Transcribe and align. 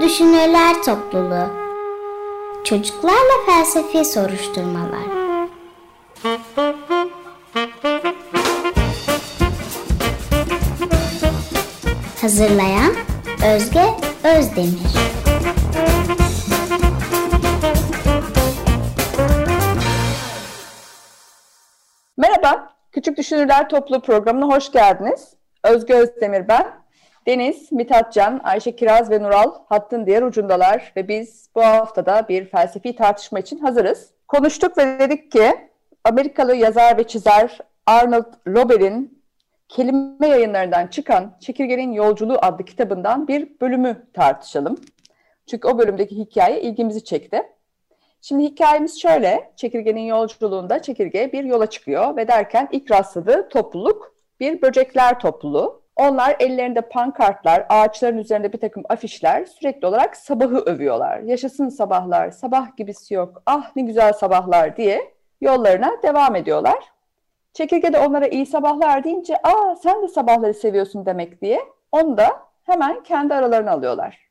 Düşünürler 0.00 0.82
Topluluğu 0.82 1.46
Çocuklarla 2.64 3.46
Felsefi 3.46 4.04
Soruşturmalar 4.04 5.02
Hazırlayan 12.20 12.92
Özge 13.54 13.84
Özdemir 14.24 14.80
Merhaba, 22.16 22.74
Küçük 22.92 23.16
Düşünürler 23.16 23.68
Topluluğu 23.68 24.02
programına 24.02 24.46
hoş 24.54 24.72
geldiniz. 24.72 25.34
Özge 25.64 25.94
Özdemir 25.94 26.48
ben. 26.48 26.81
Deniz, 27.26 27.72
Mithatcan, 27.72 28.40
Ayşe 28.44 28.76
Kiraz 28.76 29.10
ve 29.10 29.22
Nural 29.22 29.52
hattın 29.68 30.06
diğer 30.06 30.22
ucundalar 30.22 30.92
ve 30.96 31.08
biz 31.08 31.48
bu 31.54 31.62
haftada 31.62 32.28
bir 32.28 32.44
felsefi 32.44 32.96
tartışma 32.96 33.38
için 33.38 33.58
hazırız. 33.58 34.10
Konuştuk 34.28 34.78
ve 34.78 34.98
dedik 34.98 35.32
ki 35.32 35.52
Amerikalı 36.04 36.56
yazar 36.56 36.98
ve 36.98 37.04
çizer 37.06 37.58
Arnold 37.86 38.32
Robert'in 38.46 39.22
kelime 39.68 40.28
yayınlarından 40.28 40.86
çıkan 40.86 41.36
Çekirgenin 41.40 41.92
Yolculuğu 41.92 42.38
adlı 42.42 42.64
kitabından 42.64 43.28
bir 43.28 43.60
bölümü 43.60 44.06
tartışalım. 44.12 44.78
Çünkü 45.46 45.68
o 45.68 45.78
bölümdeki 45.78 46.16
hikaye 46.16 46.60
ilgimizi 46.60 47.04
çekti. 47.04 47.42
Şimdi 48.20 48.44
hikayemiz 48.44 49.00
şöyle, 49.00 49.52
çekirgenin 49.56 50.00
yolculuğunda 50.00 50.82
çekirge 50.82 51.32
bir 51.32 51.44
yola 51.44 51.66
çıkıyor 51.66 52.16
ve 52.16 52.28
derken 52.28 52.68
ilk 52.72 52.90
rastladığı 52.90 53.48
topluluk 53.48 54.14
bir 54.40 54.62
böcekler 54.62 55.18
topluluğu. 55.18 55.81
Onlar 55.96 56.36
ellerinde 56.40 56.80
pankartlar, 56.80 57.66
ağaçların 57.68 58.18
üzerinde 58.18 58.52
bir 58.52 58.60
takım 58.60 58.82
afişler 58.88 59.44
sürekli 59.44 59.86
olarak 59.86 60.16
sabahı 60.16 60.58
övüyorlar. 60.58 61.18
Yaşasın 61.18 61.68
sabahlar, 61.68 62.30
sabah 62.30 62.76
gibisi 62.76 63.14
yok, 63.14 63.42
ah 63.46 63.76
ne 63.76 63.82
güzel 63.82 64.12
sabahlar 64.12 64.76
diye 64.76 65.14
yollarına 65.40 66.02
devam 66.02 66.36
ediyorlar. 66.36 66.84
Çekirge 67.52 67.92
de 67.92 67.98
onlara 67.98 68.26
iyi 68.26 68.46
sabahlar 68.46 69.04
deyince, 69.04 69.36
aa 69.42 69.76
sen 69.76 70.02
de 70.02 70.08
sabahları 70.08 70.54
seviyorsun 70.54 71.06
demek 71.06 71.42
diye 71.42 71.60
onu 71.92 72.16
da 72.16 72.42
hemen 72.64 73.02
kendi 73.02 73.34
aralarına 73.34 73.70
alıyorlar. 73.70 74.30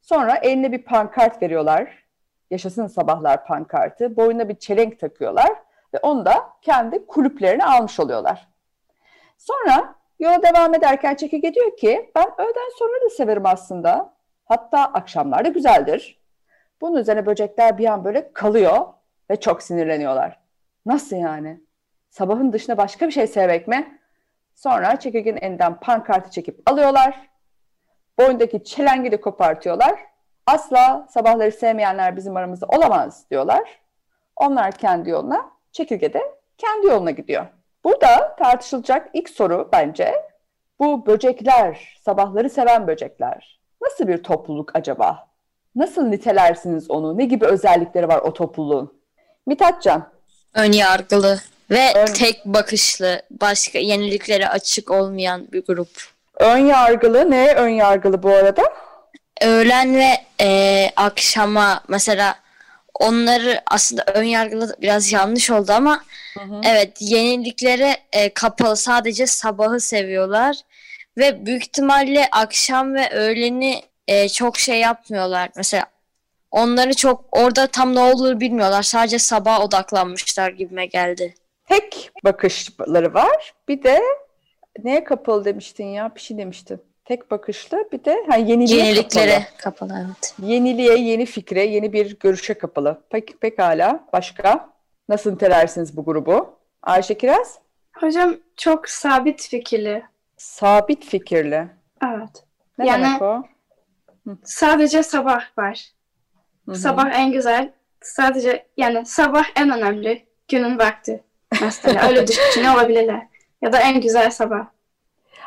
Sonra 0.00 0.36
eline 0.36 0.72
bir 0.72 0.84
pankart 0.84 1.42
veriyorlar. 1.42 2.04
Yaşasın 2.50 2.86
sabahlar 2.86 3.46
pankartı. 3.46 4.16
Boynuna 4.16 4.48
bir 4.48 4.54
çelenk 4.54 5.00
takıyorlar 5.00 5.50
ve 5.94 5.98
onu 5.98 6.24
da 6.26 6.50
kendi 6.62 7.06
kulüplerine 7.06 7.64
almış 7.64 8.00
oluyorlar. 8.00 8.48
Sonra 9.38 9.94
Yola 10.18 10.42
devam 10.42 10.74
ederken 10.74 11.14
çekirge 11.14 11.54
diyor 11.54 11.76
ki 11.76 12.10
ben 12.14 12.26
öğleden 12.38 12.70
sonra 12.78 13.04
da 13.04 13.10
severim 13.10 13.46
aslında. 13.46 14.16
Hatta 14.44 14.84
akşamlar 14.84 15.44
da 15.44 15.48
güzeldir. 15.48 16.20
Bunun 16.80 16.96
üzerine 16.96 17.26
böcekler 17.26 17.78
bir 17.78 17.86
an 17.86 18.04
böyle 18.04 18.32
kalıyor 18.32 18.86
ve 19.30 19.40
çok 19.40 19.62
sinirleniyorlar. 19.62 20.40
Nasıl 20.86 21.16
yani? 21.16 21.60
Sabahın 22.10 22.52
dışında 22.52 22.76
başka 22.76 23.06
bir 23.06 23.12
şey 23.12 23.26
sevmek 23.26 23.68
mi? 23.68 24.00
Sonra 24.54 24.98
çekirgenin 24.98 25.40
elinden 25.42 25.80
pankartı 25.80 26.30
çekip 26.30 26.70
alıyorlar. 26.70 27.30
Boyundaki 28.18 28.64
çelengi 28.64 29.12
de 29.12 29.20
kopartıyorlar. 29.20 30.00
Asla 30.46 31.06
sabahları 31.10 31.52
sevmeyenler 31.52 32.16
bizim 32.16 32.36
aramızda 32.36 32.66
olamaz 32.66 33.30
diyorlar. 33.30 33.80
Onlar 34.36 34.72
kendi 34.72 35.10
yoluna, 35.10 35.50
çekirge 35.72 36.12
de 36.12 36.22
kendi 36.58 36.86
yoluna 36.86 37.10
gidiyor. 37.10 37.46
Burada 37.86 38.36
tartışılacak 38.38 39.08
ilk 39.12 39.30
soru 39.30 39.68
bence 39.72 40.14
bu 40.78 41.06
böcekler, 41.06 41.98
sabahları 42.04 42.50
seven 42.50 42.86
böcekler 42.86 43.58
nasıl 43.82 44.08
bir 44.08 44.22
topluluk 44.22 44.76
acaba? 44.76 45.28
Nasıl 45.76 46.02
nitelersiniz 46.02 46.90
onu? 46.90 47.18
Ne 47.18 47.24
gibi 47.24 47.46
özellikleri 47.46 48.08
var 48.08 48.18
o 48.18 48.32
topluluğun? 48.32 48.92
Mithatcan. 49.46 50.08
Ön 50.54 50.72
yargılı 50.72 51.40
ve 51.70 51.92
Ön... 51.94 52.06
tek 52.06 52.44
bakışlı, 52.44 53.22
başka 53.30 53.78
yeniliklere 53.78 54.48
açık 54.48 54.90
olmayan 54.90 55.52
bir 55.52 55.64
grup. 55.66 55.88
Ön 56.40 56.58
yargılı 56.58 57.30
ne 57.30 57.54
ön 57.54 57.68
yargılı 57.68 58.22
bu 58.22 58.30
arada? 58.30 58.62
Öğlen 59.42 59.94
ve 59.94 60.10
e, 60.40 60.90
akşama 60.96 61.80
mesela 61.88 62.34
onları 63.00 63.60
aslında 63.70 64.04
ön 64.14 64.22
yargılı 64.22 64.76
biraz 64.82 65.12
yanlış 65.12 65.50
oldu 65.50 65.72
ama 65.72 66.02
hı 66.38 66.44
hı. 66.44 66.60
evet 66.64 66.96
yeniliklere 67.00 67.96
e, 68.12 68.34
kapalı 68.34 68.76
sadece 68.76 69.26
sabahı 69.26 69.80
seviyorlar 69.80 70.56
ve 71.18 71.46
büyük 71.46 71.62
ihtimalle 71.62 72.28
akşam 72.32 72.94
ve 72.94 73.10
öğleni 73.10 73.82
e, 74.08 74.28
çok 74.28 74.58
şey 74.58 74.80
yapmıyorlar. 74.80 75.50
Mesela 75.56 75.86
onları 76.50 76.94
çok 76.94 77.24
orada 77.32 77.66
tam 77.66 77.94
ne 77.94 78.00
olduğunu 78.00 78.40
bilmiyorlar. 78.40 78.82
Sadece 78.82 79.18
sabah 79.18 79.60
odaklanmışlar 79.60 80.50
gibime 80.50 80.86
geldi. 80.86 81.34
Tek 81.68 82.10
bakışları 82.24 83.14
var. 83.14 83.54
Bir 83.68 83.82
de 83.82 84.00
neye 84.84 85.04
kapalı 85.04 85.44
demiştin 85.44 85.86
ya? 85.86 86.14
Bir 86.14 86.20
şey 86.20 86.38
demiştin. 86.38 86.80
Tek 87.06 87.30
bakışlı 87.30 87.88
bir 87.92 88.04
de 88.04 88.24
ha, 88.28 88.36
yeniliğe 88.36 88.84
Yeniliklere 88.84 89.32
kapalı. 89.32 89.56
kapalı 89.58 90.06
evet. 90.06 90.34
Yeniliğe, 90.42 90.96
yeni 90.96 91.26
fikre, 91.26 91.64
yeni 91.64 91.92
bir 91.92 92.18
görüşe 92.18 92.54
kapalı. 92.54 93.02
Peki 93.10 93.36
pekala. 93.36 94.04
Başka? 94.12 94.70
Nasıl 95.08 95.32
nitelersiniz 95.32 95.96
bu 95.96 96.04
grubu? 96.04 96.58
Ayşe 96.82 97.18
Kiraz? 97.18 97.58
Hocam 97.92 98.36
çok 98.56 98.88
sabit 98.88 99.48
fikirli. 99.48 100.02
Sabit 100.36 101.04
fikirli. 101.04 101.68
Evet. 102.04 102.44
Ne 102.78 102.86
yani, 102.86 103.04
demek 103.04 103.22
o? 103.22 103.42
Sadece 104.44 105.02
sabah 105.02 105.58
var. 105.58 105.90
Hı-hı. 106.66 106.74
Sabah 106.74 107.14
en 107.14 107.32
güzel. 107.32 107.72
Sadece 108.02 108.66
yani 108.76 109.06
sabah 109.06 109.44
en 109.56 109.70
önemli. 109.70 110.26
Günün 110.48 110.78
vakti. 110.78 111.24
Mesela 111.60 112.08
öyle 112.08 112.26
düşünüyor 112.26 112.74
olabilirler. 112.74 113.26
Ya 113.62 113.72
da 113.72 113.80
en 113.80 114.00
güzel 114.00 114.30
sabah. 114.30 114.75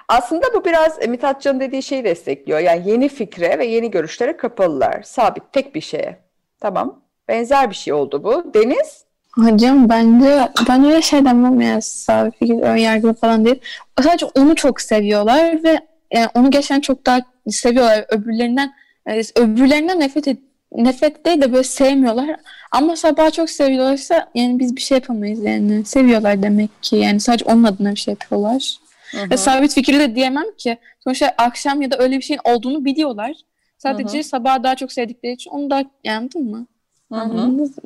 Aslında 0.09 0.45
bu 0.53 0.65
biraz 0.65 1.07
Mithatcan'ın 1.07 1.59
dediği 1.59 1.83
şeyi 1.83 2.03
destekliyor. 2.03 2.59
Yani 2.59 2.89
yeni 2.89 3.09
fikre 3.09 3.59
ve 3.59 3.65
yeni 3.65 3.91
görüşlere 3.91 4.37
kapalılar. 4.37 5.03
Sabit, 5.03 5.43
tek 5.53 5.75
bir 5.75 5.81
şeye. 5.81 6.19
Tamam. 6.59 7.01
Benzer 7.27 7.69
bir 7.69 7.75
şey 7.75 7.93
oldu 7.93 8.23
bu. 8.23 8.53
Deniz? 8.53 9.03
Hocam 9.35 9.89
bence 9.89 10.49
ben 10.69 10.85
öyle 10.85 11.01
şey 11.01 11.25
demem 11.25 11.81
sabit 11.81 12.39
fikir, 12.39 12.61
ön 12.61 12.75
yargılı 12.75 13.13
falan 13.13 13.45
değil. 13.45 13.59
Sadece 14.03 14.25
onu 14.25 14.55
çok 14.55 14.81
seviyorlar 14.81 15.63
ve 15.63 15.79
yani 16.13 16.27
onu 16.35 16.51
geçen 16.51 16.79
çok 16.79 17.05
daha 17.05 17.19
seviyorlar. 17.49 18.05
Öbürlerinden 18.09 18.73
yani 19.07 19.21
öbürlerinden 19.35 19.99
nefret 19.99 20.27
et, 20.27 20.37
nefret 20.71 21.25
değil 21.25 21.41
de 21.41 21.51
böyle 21.51 21.63
sevmiyorlar. 21.63 22.35
Ama 22.71 22.95
sabah 22.95 23.31
çok 23.31 23.49
seviyorlarsa 23.49 24.29
yani 24.35 24.59
biz 24.59 24.75
bir 24.75 24.81
şey 24.81 24.95
yapamayız 24.95 25.43
yani. 25.43 25.85
Seviyorlar 25.85 26.43
demek 26.43 26.83
ki. 26.83 26.95
Yani 26.95 27.19
sadece 27.19 27.45
onun 27.45 27.63
adına 27.63 27.91
bir 27.91 27.99
şey 27.99 28.11
yapıyorlar. 28.11 28.79
Hı-hı. 29.11 29.29
Ve 29.29 29.37
sabit 29.37 29.73
fikirli 29.73 29.99
de 29.99 30.15
diyemem 30.15 30.55
ki. 30.57 30.77
Sonuçta 31.03 31.33
akşam 31.37 31.81
ya 31.81 31.91
da 31.91 31.97
öyle 31.97 32.17
bir 32.17 32.21
şeyin 32.21 32.41
olduğunu 32.43 32.85
biliyorlar. 32.85 33.33
Sadece 33.77 34.17
Hı-hı. 34.17 34.23
sabah 34.23 34.63
daha 34.63 34.75
çok 34.75 34.91
sevdikleri 34.91 35.33
için 35.33 35.51
onu 35.51 35.69
da 35.69 35.85
anladın 36.07 36.51
mı? 36.51 36.67
Anladınız 37.11 37.77
mı? 37.77 37.83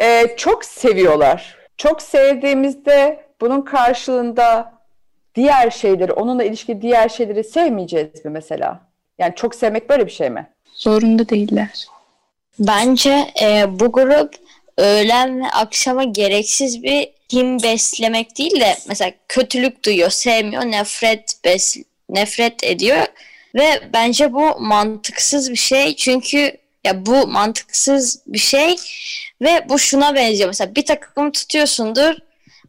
Ee, 0.00 0.34
çok 0.36 0.64
seviyorlar. 0.64 1.56
Çok 1.76 2.02
sevdiğimizde 2.02 3.24
bunun 3.40 3.62
karşılığında 3.62 4.72
diğer 5.34 5.70
şeyleri, 5.70 6.12
onunla 6.12 6.44
ilişki 6.44 6.82
diğer 6.82 7.08
şeyleri 7.08 7.44
sevmeyeceğiz 7.44 8.24
mi 8.24 8.30
mesela? 8.30 8.80
Yani 9.18 9.34
çok 9.34 9.54
sevmek 9.54 9.90
böyle 9.90 10.06
bir 10.06 10.10
şey 10.10 10.30
mi? 10.30 10.46
Zorunda 10.74 11.28
değiller. 11.28 11.86
Bence 12.58 13.24
e, 13.42 13.80
bu 13.80 13.92
grup 13.92 14.34
öğlen 14.76 15.40
ve 15.40 15.46
akşama 15.46 16.04
gereksiz 16.04 16.82
bir 16.82 17.17
kim 17.28 17.62
beslemek 17.62 18.38
değil 18.38 18.60
de 18.60 18.78
mesela 18.88 19.12
kötülük 19.28 19.84
duyuyor, 19.84 20.10
sevmiyor, 20.10 20.62
nefret 20.62 21.44
bes 21.44 21.76
nefret 22.08 22.64
ediyor. 22.64 23.06
Ve 23.54 23.80
bence 23.92 24.32
bu 24.32 24.60
mantıksız 24.60 25.50
bir 25.50 25.56
şey. 25.56 25.96
Çünkü 25.96 26.52
ya 26.84 27.06
bu 27.06 27.26
mantıksız 27.26 28.22
bir 28.26 28.38
şey 28.38 28.76
ve 29.42 29.66
bu 29.68 29.78
şuna 29.78 30.14
benziyor. 30.14 30.48
Mesela 30.48 30.74
bir 30.74 30.86
takımı 30.86 31.32
tutuyorsundur 31.32 32.14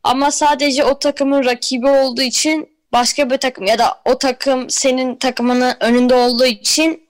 ama 0.03 0.31
sadece 0.31 0.85
o 0.85 0.99
takımın 0.99 1.45
rakibi 1.45 1.87
olduğu 1.87 2.21
için 2.21 2.69
başka 2.93 3.29
bir 3.29 3.37
takım 3.37 3.65
ya 3.65 3.79
da 3.79 4.01
o 4.05 4.17
takım 4.17 4.69
senin 4.69 5.15
takımının 5.15 5.75
önünde 5.79 6.15
olduğu 6.15 6.45
için 6.45 7.09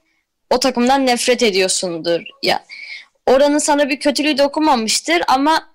o 0.50 0.60
takımdan 0.60 1.06
nefret 1.06 1.44
ediyorsundur 1.44 2.22
ya. 2.44 2.63
Oranın 3.25 3.57
sana 3.57 3.90
bir 3.90 4.00
kötülüğü 4.00 4.38
dokunmamıştır 4.38 5.22
ama 5.28 5.69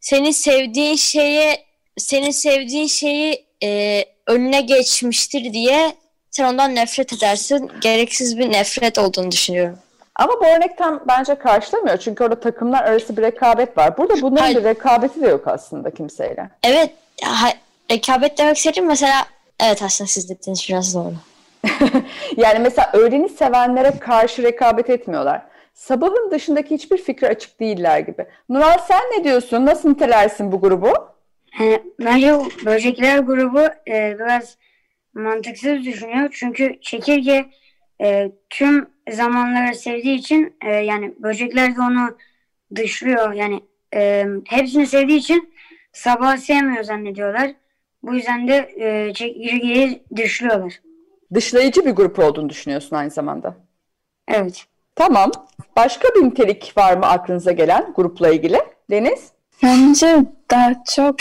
senin 0.00 0.30
sevdiğin 0.30 0.96
şeye 0.96 1.64
senin 1.98 2.30
sevdiğin 2.30 2.86
şeyi 2.86 3.46
e, 3.62 4.04
önüne 4.26 4.60
geçmiştir 4.60 5.52
diye 5.52 5.92
sen 6.30 6.44
ondan 6.44 6.74
nefret 6.74 7.12
edersin. 7.12 7.70
Gereksiz 7.80 8.38
bir 8.38 8.52
nefret 8.52 8.98
olduğunu 8.98 9.30
düşünüyorum. 9.30 9.78
Ama 10.16 10.32
bu 10.40 10.46
örnek 10.46 10.78
tam 10.78 11.00
bence 11.08 11.34
karşılamıyor. 11.34 11.98
Çünkü 11.98 12.24
orada 12.24 12.40
takımlar 12.40 12.84
arası 12.84 13.16
bir 13.16 13.22
rekabet 13.22 13.78
var. 13.78 13.96
Burada 13.98 14.22
bunların 14.22 14.42
Hayır. 14.42 14.56
bir 14.56 14.64
rekabeti 14.64 15.20
de 15.20 15.28
yok 15.28 15.48
aslında 15.48 15.90
kimseyle. 15.90 16.50
Evet. 16.64 16.90
Ha, 17.22 17.48
rekabet 17.90 18.38
demek 18.38 18.56
istediğim 18.56 18.88
mesela 18.88 19.24
evet 19.60 19.82
aslında 19.82 20.08
siz 20.08 20.30
dediğiniz 20.30 20.66
biraz 20.68 20.94
doğru. 20.94 21.14
yani 22.36 22.58
mesela 22.58 22.90
öğleni 22.92 23.28
sevenlere 23.28 23.98
karşı 23.98 24.42
rekabet 24.42 24.90
etmiyorlar. 24.90 25.42
Sabahın 25.72 26.30
dışındaki 26.30 26.74
hiçbir 26.74 26.98
fikre 26.98 27.28
açık 27.28 27.60
değiller 27.60 27.98
gibi. 27.98 28.26
Nural 28.48 28.78
sen 28.88 29.00
ne 29.18 29.24
diyorsun? 29.24 29.66
Nasıl 29.66 29.88
nitelersin 29.88 30.52
bu 30.52 30.60
grubu? 30.60 30.92
Hani 31.50 31.82
bence 32.00 32.34
bu 32.34 32.66
böcekler 32.66 33.18
grubu 33.18 33.60
e, 33.88 34.16
biraz 34.18 34.58
mantıksız 35.14 35.84
düşünüyor. 35.84 36.28
Çünkü 36.32 36.78
çekirge 36.80 37.46
e, 38.02 38.32
tüm 38.50 38.88
zamanları 39.10 39.74
sevdiği 39.74 40.18
için 40.18 40.56
e, 40.64 40.70
yani 40.70 41.14
böcekler 41.18 41.76
de 41.76 41.80
onu 41.80 42.16
dışlıyor. 42.76 43.32
Yani 43.32 43.60
e, 43.94 44.26
hepsini 44.46 44.86
sevdiği 44.86 45.18
için 45.18 45.54
sabah 45.92 46.36
sevmiyor 46.36 46.84
zannediyorlar. 46.84 47.50
Bu 48.02 48.14
yüzden 48.14 48.48
de 48.48 48.72
e, 48.76 49.14
çekirgeyi 49.14 50.02
dışlıyorlar. 50.16 50.80
Dışlayıcı 51.34 51.86
bir 51.86 51.90
grup 51.90 52.18
olduğunu 52.18 52.48
düşünüyorsun 52.48 52.96
aynı 52.96 53.10
zamanda. 53.10 53.56
Evet. 54.28 54.66
Tamam. 55.00 55.30
Başka 55.76 56.08
bir 56.08 56.24
nitelik 56.24 56.76
var 56.76 56.96
mı 56.96 57.06
aklınıza 57.06 57.52
gelen 57.52 57.92
grupla 57.96 58.30
ilgili? 58.30 58.58
Deniz? 58.90 59.28
Bence 59.62 60.24
daha 60.50 60.74
çok 60.94 61.16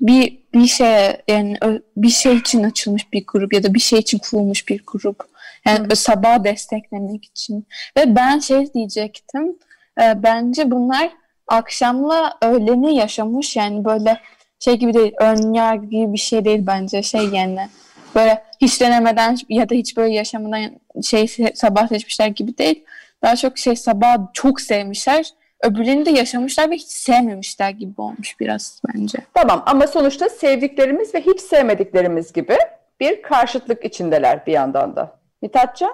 bir 0.00 0.38
bir 0.54 0.66
şey 0.66 1.16
yani 1.28 1.58
bir 1.96 2.08
şey 2.08 2.36
için 2.36 2.62
açılmış 2.62 3.12
bir 3.12 3.24
grup 3.26 3.52
ya 3.52 3.62
da 3.62 3.74
bir 3.74 3.80
şey 3.80 3.98
için 3.98 4.18
kurulmuş 4.18 4.68
bir 4.68 4.82
grup. 4.86 5.24
Yani 5.66 5.90
Hı. 5.90 5.96
sabah 5.96 6.44
desteklemek 6.44 7.24
için. 7.24 7.66
Ve 7.96 8.16
ben 8.16 8.38
şey 8.38 8.74
diyecektim. 8.74 9.56
e, 10.00 10.22
bence 10.22 10.70
bunlar 10.70 11.10
akşamla 11.48 12.38
öğleni 12.42 12.96
yaşamış 12.96 13.56
yani 13.56 13.84
böyle 13.84 14.20
şey 14.58 14.74
gibi 14.74 14.94
değil, 14.94 15.12
ön 15.20 15.52
yargı 15.52 15.86
gibi 15.86 16.12
bir 16.12 16.18
şey 16.18 16.44
değil 16.44 16.66
bence 16.66 17.02
şey 17.02 17.28
yani 17.28 17.68
böyle 18.14 18.42
hiç 18.60 18.80
denemeden 18.80 19.38
ya 19.48 19.68
da 19.68 19.74
hiç 19.74 19.96
böyle 19.96 20.14
yaşamadan 20.14 20.70
şey 21.02 21.26
sabah 21.54 21.88
seçmişler 21.88 22.26
gibi 22.26 22.58
değil. 22.58 22.84
Daha 23.22 23.36
çok 23.36 23.58
şey 23.58 23.76
sabah 23.76 24.16
çok 24.32 24.60
sevmişler. 24.60 25.26
Öbürlerini 25.62 26.06
de 26.06 26.10
yaşamışlar 26.10 26.70
ve 26.70 26.74
hiç 26.74 26.88
sevmemişler 26.88 27.70
gibi 27.70 28.00
olmuş 28.00 28.40
biraz 28.40 28.82
bence. 28.88 29.18
Tamam 29.34 29.62
ama 29.66 29.86
sonuçta 29.86 30.28
sevdiklerimiz 30.28 31.14
ve 31.14 31.20
hiç 31.20 31.40
sevmediklerimiz 31.40 32.32
gibi 32.32 32.56
bir 33.00 33.22
karşıtlık 33.22 33.84
içindeler 33.84 34.46
bir 34.46 34.52
yandan 34.52 34.96
da. 34.96 35.18
Mithatcan? 35.42 35.92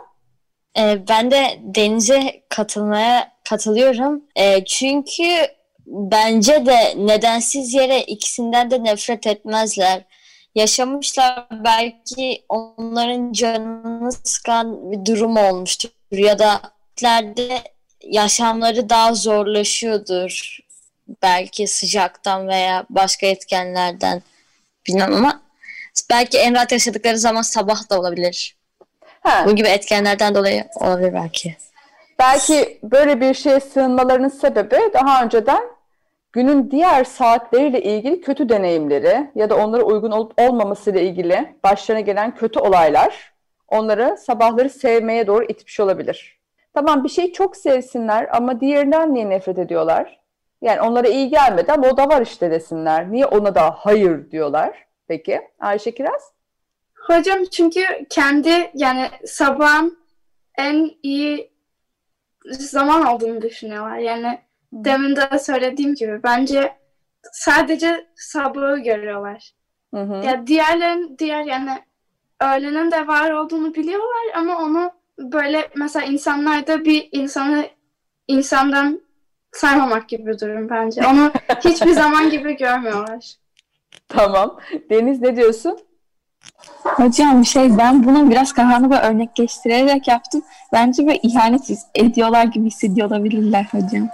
Ee, 0.79 0.99
ben 1.09 1.31
de 1.31 1.59
Deniz'e 1.61 2.43
katılmaya 2.49 3.33
katılıyorum. 3.49 4.25
Ee, 4.37 4.65
çünkü 4.65 5.25
bence 5.87 6.67
de 6.67 7.07
nedensiz 7.07 7.75
yere 7.75 8.01
ikisinden 8.01 8.71
de 8.71 8.85
nefret 8.85 9.27
etmezler. 9.27 10.05
Yaşamışlar 10.55 11.47
belki 11.65 12.45
onların 12.49 13.33
canını 13.33 14.13
sıkan 14.13 14.93
bir 14.93 15.05
durum 15.05 15.37
olmuştur 15.37 15.91
ya 16.11 16.39
da 16.39 16.61
ileride 17.01 17.59
yaşamları 18.01 18.89
daha 18.89 19.15
zorlaşıyordur. 19.15 20.59
Belki 21.23 21.67
sıcaktan 21.67 22.49
veya 22.49 22.87
başka 22.91 23.27
etkenlerden 23.27 24.23
bilmem 24.89 25.15
ama 25.15 25.43
belki 26.11 26.39
en 26.39 26.55
rahat 26.55 26.73
yaşadıkları 26.73 27.19
zaman 27.19 27.43
sabah 27.43 27.91
da 27.91 28.01
olabilir. 28.01 28.57
Ha, 29.21 29.45
Bu 29.47 29.57
gibi 29.57 29.69
etkenlerden 29.69 30.35
dolayı 30.35 30.65
olabilir 30.75 31.15
belki. 31.15 31.57
belki 32.19 32.79
böyle 32.83 33.21
bir 33.21 33.35
şeye 33.35 33.61
sığınmalarının 33.61 34.29
sebebi 34.29 34.77
daha 34.95 35.25
önceden 35.25 35.63
günün 36.33 36.71
diğer 36.71 37.05
saatleriyle 37.05 37.83
ilgili 37.83 38.21
kötü 38.21 38.49
deneyimleri 38.49 39.31
ya 39.35 39.51
da 39.51 39.57
onlara 39.57 39.83
uygun 39.83 40.11
olup 40.11 40.41
olmamasıyla 40.41 41.01
ilgili 41.01 41.55
başlarına 41.65 42.01
gelen 42.01 42.35
kötü 42.37 42.59
olaylar 42.61 43.33
onları 43.69 44.17
sabahları 44.27 44.71
sevmeye 44.71 45.27
doğru 45.27 45.45
itmiş 45.45 45.81
olabilir. 45.81 46.39
Tamam 46.75 47.05
bir 47.05 47.09
şeyi 47.09 47.33
çok 47.33 47.57
sevsinler 47.57 48.29
ama 48.33 48.61
diğerinden 48.61 49.15
niye 49.15 49.29
nefret 49.31 49.59
ediyorlar? 49.59 50.21
Yani 50.63 50.81
onlara 50.81 51.09
iyi 51.09 51.29
gelmedi 51.29 51.73
ama 51.73 51.89
o 51.89 51.97
da 51.97 52.09
var 52.09 52.23
işte 52.23 52.51
desinler. 52.51 53.13
Niye 53.13 53.27
ona 53.27 53.55
da 53.55 53.71
hayır 53.71 54.31
diyorlar? 54.31 54.87
Peki 55.09 55.41
Ayşe 55.61 55.95
Kiraz? 55.95 56.33
Hocam 56.95 57.45
çünkü 57.45 57.81
kendi 58.11 58.71
yani 58.75 59.09
sabahın 59.27 59.99
en 60.59 60.91
iyi 61.03 61.53
zaman 62.45 63.07
olduğunu 63.07 63.43
düşünüyorlar. 63.43 63.99
Yani 63.99 64.39
demin 64.73 65.17
de 65.17 65.39
söylediğim 65.39 65.95
gibi 65.95 66.23
bence 66.23 66.73
sadece 67.33 68.07
sabahı 68.15 68.79
görüyorlar. 68.79 69.53
Hı 69.95 70.01
hı. 70.01 70.27
Ya 70.27 70.47
diğerlerin 70.47 71.19
diğer 71.19 71.45
yani 71.45 71.83
öğlenin 72.41 72.91
de 72.91 73.07
var 73.07 73.31
olduğunu 73.31 73.75
biliyorlar 73.75 74.23
ama 74.35 74.59
onu 74.59 74.93
böyle 75.19 75.69
mesela 75.77 76.07
insanlarda 76.07 76.85
bir 76.85 77.09
insanı 77.13 77.67
insandan 78.29 79.01
saymamak 79.53 80.09
gibi 80.09 80.27
bir 80.27 80.39
durum 80.39 80.71
bence. 80.71 81.07
Onu 81.07 81.33
hiçbir 81.65 81.93
zaman 81.93 82.31
gibi 82.31 82.57
görmüyorlar. 82.57 83.35
Tamam. 84.09 84.59
Deniz 84.91 85.21
ne 85.21 85.37
diyorsun? 85.37 85.79
Hocam 86.85 87.45
şey 87.45 87.79
ben 87.79 88.05
bunu 88.05 88.31
biraz 88.31 88.53
kafamda 88.53 88.91
böyle 88.91 89.03
örnekleştirerek 89.03 90.09
yaptım. 90.09 90.43
Bence 90.73 91.07
böyle 91.07 91.19
ihanet 91.19 91.71
ediyorlar 91.95 92.45
gibi 92.45 92.67
hissediyor 92.67 93.09
olabilirler 93.09 93.67
hocam. 93.71 94.09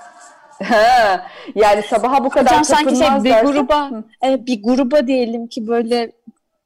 Ha, 0.65 1.27
yani 1.55 1.83
sabaha 1.83 2.25
bu 2.25 2.29
kadar 2.31 2.53
Hocam 2.53 2.65
sanki 2.65 2.97
şey 2.97 3.25
bir 3.25 3.45
gruba 3.45 3.91
e, 4.25 4.47
bir 4.47 4.62
gruba 4.62 5.06
diyelim 5.06 5.47
ki 5.47 5.67
böyle 5.69 6.12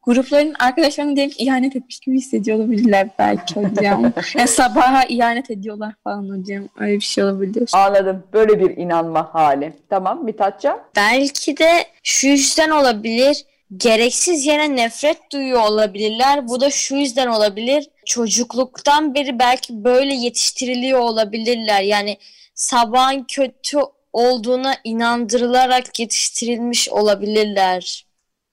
grupların 0.02 0.54
arkadaşlarını 0.58 1.16
diyelim 1.16 1.34
ki 1.34 1.44
ihanet 1.44 1.76
etmiş 1.76 2.00
gibi 2.00 2.16
hissediyor 2.16 2.58
olabilirler 2.58 3.08
belki 3.18 3.54
hocam. 3.54 4.12
yani 4.34 4.48
sabaha 4.48 5.04
ihanet 5.04 5.50
ediyorlar 5.50 5.94
falan 6.04 6.28
hocam. 6.28 6.68
Öyle 6.78 6.94
bir 6.94 7.00
şey 7.00 7.24
olabilir. 7.24 7.70
Anladım. 7.72 8.22
Böyle 8.32 8.60
bir 8.60 8.76
inanma 8.76 9.34
hali. 9.34 9.72
Tamam. 9.90 10.24
Mithatcan? 10.24 10.80
Belki 10.96 11.56
de 11.56 11.84
şu 12.02 12.28
yüzden 12.28 12.70
olabilir. 12.70 13.44
Gereksiz 13.76 14.46
yere 14.46 14.76
nefret 14.76 15.32
duyuyor 15.32 15.62
olabilirler. 15.62 16.48
Bu 16.48 16.60
da 16.60 16.70
şu 16.70 16.96
yüzden 16.96 17.26
olabilir. 17.26 17.88
Çocukluktan 18.06 19.14
beri 19.14 19.38
belki 19.38 19.84
böyle 19.84 20.14
yetiştiriliyor 20.14 20.98
olabilirler. 20.98 21.82
Yani 21.82 22.16
sabahın 22.54 23.24
kötü 23.24 23.78
olduğuna 24.12 24.74
inandırılarak 24.84 26.00
yetiştirilmiş 26.00 26.88
olabilirler. 26.88 28.06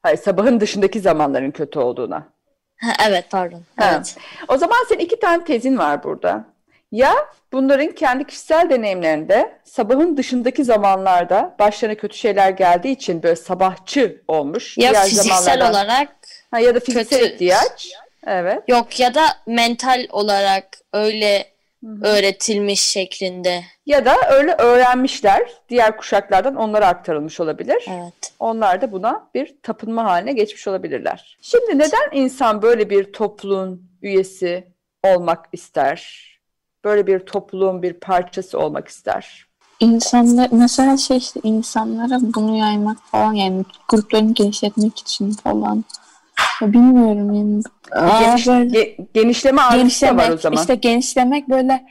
Hayır, 0.09 0.19
sabahın 0.21 0.59
dışındaki 0.59 0.99
zamanların 0.99 1.51
kötü 1.51 1.79
olduğuna. 1.79 2.23
Ha, 2.81 2.91
evet 3.09 3.25
pardon. 3.31 3.61
Ha. 3.79 3.91
Evet. 3.95 4.15
O 4.47 4.57
zaman 4.57 4.77
senin 4.89 4.99
iki 4.99 5.19
tane 5.19 5.43
tezin 5.43 5.77
var 5.77 6.03
burada. 6.03 6.45
Ya 6.91 7.13
bunların 7.53 7.91
kendi 7.91 8.23
kişisel 8.27 8.69
deneyimlerinde 8.69 9.59
sabahın 9.63 10.17
dışındaki 10.17 10.63
zamanlarda 10.63 11.55
başlarına 11.59 11.95
kötü 11.97 12.17
şeyler 12.17 12.49
geldiği 12.49 12.91
için 12.91 13.23
böyle 13.23 13.35
sabahçı 13.35 14.21
olmuş. 14.27 14.77
Ya 14.77 14.91
Diğer 14.91 15.03
fiziksel 15.05 15.69
olarak 15.69 16.09
Ha, 16.51 16.59
ya 16.59 16.75
da 16.75 16.79
fiziksel 16.79 17.19
kötü- 17.19 17.33
ihtiyaç. 17.33 17.91
Evet. 18.27 18.63
yok 18.67 18.99
ya 18.99 19.15
da 19.15 19.21
mental 19.47 20.05
olarak 20.09 20.65
öyle 20.93 21.45
öğretilmiş 22.01 22.81
şeklinde. 22.81 23.63
Ya 23.85 24.05
da 24.05 24.15
öyle 24.31 24.53
öğrenmişler. 24.53 25.49
Diğer 25.69 25.97
kuşaklardan 25.97 26.55
onlara 26.55 26.87
aktarılmış 26.87 27.39
olabilir. 27.39 27.85
Evet. 27.87 28.33
Onlar 28.39 28.81
da 28.81 28.91
buna 28.91 29.29
bir 29.35 29.55
tapınma 29.63 30.03
haline 30.03 30.33
geçmiş 30.33 30.67
olabilirler. 30.67 31.37
Şimdi 31.41 31.79
neden 31.79 32.09
insan 32.11 32.61
böyle 32.61 32.89
bir 32.89 33.13
topluluğun 33.13 33.89
üyesi 34.01 34.67
olmak 35.03 35.45
ister? 35.53 36.29
Böyle 36.83 37.07
bir 37.07 37.19
topluluğun 37.19 37.83
bir 37.83 37.93
parçası 37.93 38.59
olmak 38.59 38.87
ister? 38.87 39.49
İnsanlar 39.79 40.49
mesela 40.51 40.97
şey 40.97 41.17
işte 41.17 41.39
insanlara 41.43 42.19
bunu 42.21 42.57
yaymak 42.57 42.97
falan 43.01 43.33
yani 43.33 43.65
gruplarını 43.89 44.33
genişletmek 44.33 44.99
için 44.99 45.31
falan. 45.31 45.85
Ya 46.61 46.73
bilmiyorum 46.73 47.33
yani. 47.33 47.61
Aa, 47.91 48.21
Geniş- 48.21 48.47
böyle- 48.47 48.79
ge- 48.79 49.07
genişleme 49.13 49.61
arzusu 49.61 50.05
da 50.07 50.17
var 50.17 50.29
o 50.29 50.37
zaman. 50.37 50.57
işte 50.59 50.75
genişlemek 50.75 51.49
böyle 51.49 51.83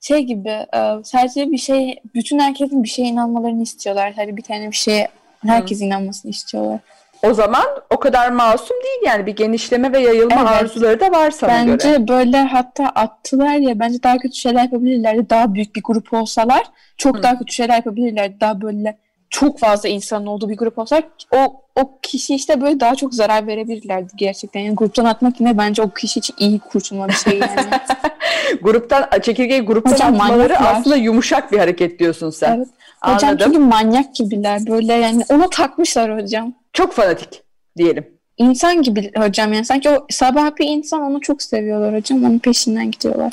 şey 0.00 0.18
gibi 0.22 0.48
e, 0.48 0.90
sadece 1.04 1.50
bir 1.50 1.58
şey 1.58 2.00
bütün 2.14 2.38
herkesin 2.38 2.82
bir 2.82 2.88
şeye 2.88 3.08
inanmalarını 3.08 3.62
istiyorlar. 3.62 4.12
Hadi 4.16 4.36
bir 4.36 4.42
tane 4.42 4.70
bir 4.70 4.76
şeye 4.76 5.08
herkes 5.46 5.80
inanmasını 5.82 6.30
istiyorlar. 6.30 6.80
O 7.22 7.34
zaman 7.34 7.64
o 7.90 7.96
kadar 7.98 8.30
masum 8.30 8.76
değil 8.84 9.12
yani 9.12 9.26
bir 9.26 9.36
genişleme 9.36 9.92
ve 9.92 9.98
yayılma 9.98 10.36
Evet. 10.40 10.48
arzuları 10.50 11.00
da 11.00 11.10
var 11.10 11.30
sana 11.30 11.50
Bence 11.50 11.88
göre. 11.90 12.08
böyle 12.08 12.36
hatta 12.42 12.84
attılar 12.84 13.54
ya 13.54 13.78
bence 13.80 14.02
daha 14.02 14.18
kötü 14.18 14.34
şeyler 14.34 14.62
yapabilirlerdi. 14.62 15.30
Daha 15.30 15.54
büyük 15.54 15.76
bir 15.76 15.82
grup 15.82 16.12
olsalar 16.12 16.62
çok 16.96 17.18
Hı. 17.18 17.22
daha 17.22 17.38
kötü 17.38 17.52
şeyler 17.52 17.74
yapabilirlerdi. 17.76 18.40
Daha 18.40 18.60
böyle 18.60 18.98
çok 19.34 19.58
fazla 19.58 19.88
insanın 19.88 20.26
olduğu 20.26 20.48
bir 20.48 20.56
grup 20.56 20.78
olsalar 20.78 21.04
o 21.30 21.60
o 21.74 21.98
kişi 22.02 22.34
işte 22.34 22.60
böyle 22.60 22.80
daha 22.80 22.94
çok 22.94 23.14
zarar 23.14 23.46
verebilirlerdi 23.46 24.12
gerçekten. 24.16 24.60
Yani 24.60 24.74
gruptan 24.74 25.04
atmak 25.04 25.40
yine 25.40 25.58
bence 25.58 25.82
o 25.82 25.90
kişi 25.90 26.18
için 26.18 26.34
iyi 26.38 26.58
kurtulma 26.58 27.08
bir 27.08 27.12
şey 27.12 27.38
yani. 27.38 27.66
Gruptan 28.62 29.08
çekirgeyi 29.22 29.60
gruptan 29.60 29.92
Hocam 29.92 30.14
atmaları 30.14 30.52
manyaklar. 30.52 30.74
aslında 30.74 30.96
yumuşak 30.96 31.52
bir 31.52 31.58
hareket 31.58 31.98
diyorsun 31.98 32.30
sen. 32.30 32.56
Evet. 32.56 32.68
Hocam 33.00 33.30
Anladım. 33.30 33.52
çünkü 33.52 33.58
manyak 33.58 34.14
gibiler 34.14 34.60
böyle 34.66 34.92
yani 34.92 35.24
ona 35.28 35.50
takmışlar 35.50 36.22
hocam. 36.22 36.54
Çok 36.72 36.92
fanatik 36.92 37.42
diyelim. 37.76 38.06
insan 38.36 38.82
gibi 38.82 39.12
hocam 39.16 39.52
yani 39.52 39.64
sanki 39.64 39.90
o 39.90 40.06
sabah 40.10 40.56
bir 40.56 40.66
insan 40.66 41.02
onu 41.02 41.20
çok 41.20 41.42
seviyorlar 41.42 41.94
hocam 41.94 42.24
onun 42.24 42.38
peşinden 42.38 42.90
gidiyorlar. 42.90 43.32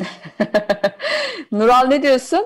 Nural 1.52 1.88
ne 1.88 2.04
diyorsun? 2.04 2.46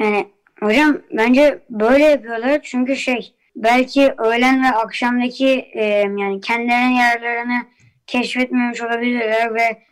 Yani 0.00 0.26
hocam 0.60 0.98
bence 1.10 1.58
böyle 1.70 2.04
yapıyorlar 2.04 2.60
çünkü 2.62 2.96
şey 2.96 3.34
belki 3.56 4.14
öğlen 4.18 4.64
ve 4.64 4.68
akşamdaki 4.68 5.48
e, 5.72 5.84
yani 5.84 6.40
kendilerinin 6.40 6.94
yerlerini 6.94 7.62
keşfetmemiş 8.06 8.82
olabilirler 8.82 9.54
ve 9.54 9.82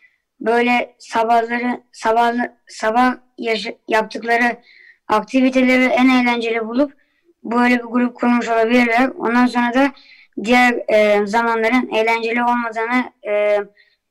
böyle 0.41 0.95
sabahları 0.99 1.81
sabah 1.93 2.35
sabah 2.69 3.15
yaş- 3.39 3.75
yaptıkları 3.89 4.57
aktiviteleri 5.09 5.85
en 5.85 6.09
eğlenceli 6.09 6.69
bulup 6.69 6.93
böyle 7.45 7.79
bir 7.79 7.85
grup 7.85 8.15
kurmuş 8.15 8.49
olabilirler. 8.49 9.11
Ondan 9.19 9.47
sonra 9.47 9.75
da 9.75 9.93
diğer 10.45 10.75
e, 10.89 11.27
zamanların 11.27 11.91
eğlenceli 11.95 12.43
olmadığını 12.43 13.13
e, 13.29 13.59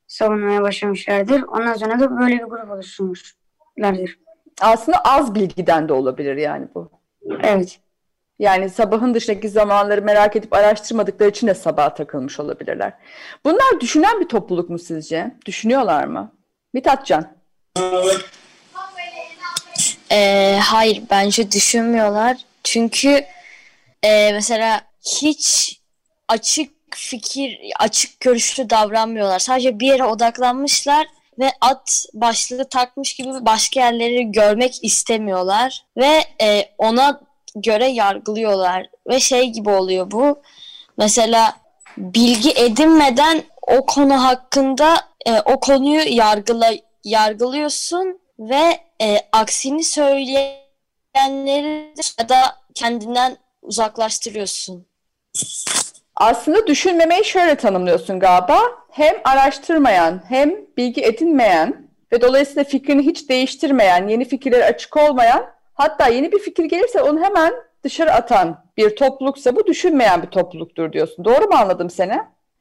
savunmaya 0.06 0.62
başlamışlardır. 0.62 1.42
Ondan 1.42 1.74
sonra 1.74 2.00
da 2.00 2.20
böyle 2.20 2.38
bir 2.38 2.44
grup 2.44 2.70
oluşturmuşlardır. 2.70 4.18
Aslında 4.60 4.98
az 4.98 5.34
bilgiden 5.34 5.88
de 5.88 5.92
olabilir 5.92 6.36
yani 6.36 6.66
bu. 6.74 6.90
Evet. 7.42 7.80
Yani 8.38 8.70
sabahın 8.70 9.14
dışındaki 9.14 9.48
zamanları 9.48 10.02
merak 10.02 10.36
edip 10.36 10.52
araştırmadıkları 10.52 11.30
için 11.30 11.46
de 11.46 11.54
sabaha 11.54 11.94
takılmış 11.94 12.40
olabilirler. 12.40 12.92
Bunlar 13.44 13.80
düşünen 13.80 14.20
bir 14.20 14.28
topluluk 14.28 14.70
mu 14.70 14.78
sizce? 14.78 15.34
Düşünüyorlar 15.46 16.04
mı? 16.04 16.32
Mithatcan. 16.72 17.28
Ee, 20.12 20.58
hayır 20.62 21.02
bence 21.10 21.52
düşünmüyorlar. 21.52 22.36
Çünkü 22.64 23.24
e, 24.02 24.32
mesela 24.32 24.80
hiç 25.22 25.76
açık 26.28 26.70
fikir, 26.90 27.58
açık 27.78 28.20
görüşlü 28.20 28.70
davranmıyorlar. 28.70 29.38
Sadece 29.38 29.80
bir 29.80 29.86
yere 29.86 30.04
odaklanmışlar 30.04 31.06
ve 31.38 31.52
at 31.60 32.06
başlığı 32.14 32.68
takmış 32.68 33.14
gibi 33.14 33.28
başka 33.40 33.80
yerleri 33.80 34.32
görmek 34.32 34.84
istemiyorlar 34.84 35.86
ve 35.96 36.24
e, 36.42 36.64
ona 36.78 37.20
göre 37.56 37.86
yargılıyorlar 37.86 38.86
ve 39.08 39.20
şey 39.20 39.46
gibi 39.46 39.70
oluyor 39.70 40.10
bu. 40.10 40.42
Mesela 40.98 41.56
bilgi 41.96 42.50
edinmeden 42.50 43.42
o 43.62 43.86
konu 43.86 44.24
hakkında 44.24 45.08
e, 45.26 45.40
o 45.40 45.60
konuyu 45.60 46.16
yargıla 46.16 46.70
yargılıyorsun 47.04 48.20
ve 48.38 48.80
e, 49.02 49.20
aksini 49.32 49.84
söyleyenleri 49.84 51.94
ya 52.20 52.28
da 52.28 52.56
kendinden 52.74 53.36
uzaklaştırıyorsun. 53.62 54.86
Aslında 56.18 56.66
düşünmemeyi 56.66 57.24
şöyle 57.24 57.54
tanımlıyorsun 57.54 58.20
galiba. 58.20 58.58
Hem 58.90 59.14
araştırmayan, 59.24 60.20
hem 60.28 60.52
bilgi 60.76 61.02
edinmeyen 61.02 61.88
ve 62.12 62.20
dolayısıyla 62.20 62.64
fikrini 62.64 63.02
hiç 63.02 63.28
değiştirmeyen, 63.28 64.08
yeni 64.08 64.24
fikirlere 64.24 64.64
açık 64.64 64.96
olmayan, 64.96 65.46
hatta 65.74 66.08
yeni 66.08 66.32
bir 66.32 66.38
fikir 66.38 66.64
gelirse 66.64 67.02
onu 67.02 67.22
hemen 67.22 67.52
dışarı 67.84 68.12
atan 68.12 68.64
bir 68.76 68.96
topluluksa 68.96 69.56
bu 69.56 69.66
düşünmeyen 69.66 70.22
bir 70.22 70.26
topluluktur 70.26 70.92
diyorsun. 70.92 71.24
Doğru 71.24 71.44
mu 71.44 71.54
anladım 71.54 71.90
seni? 71.90 72.18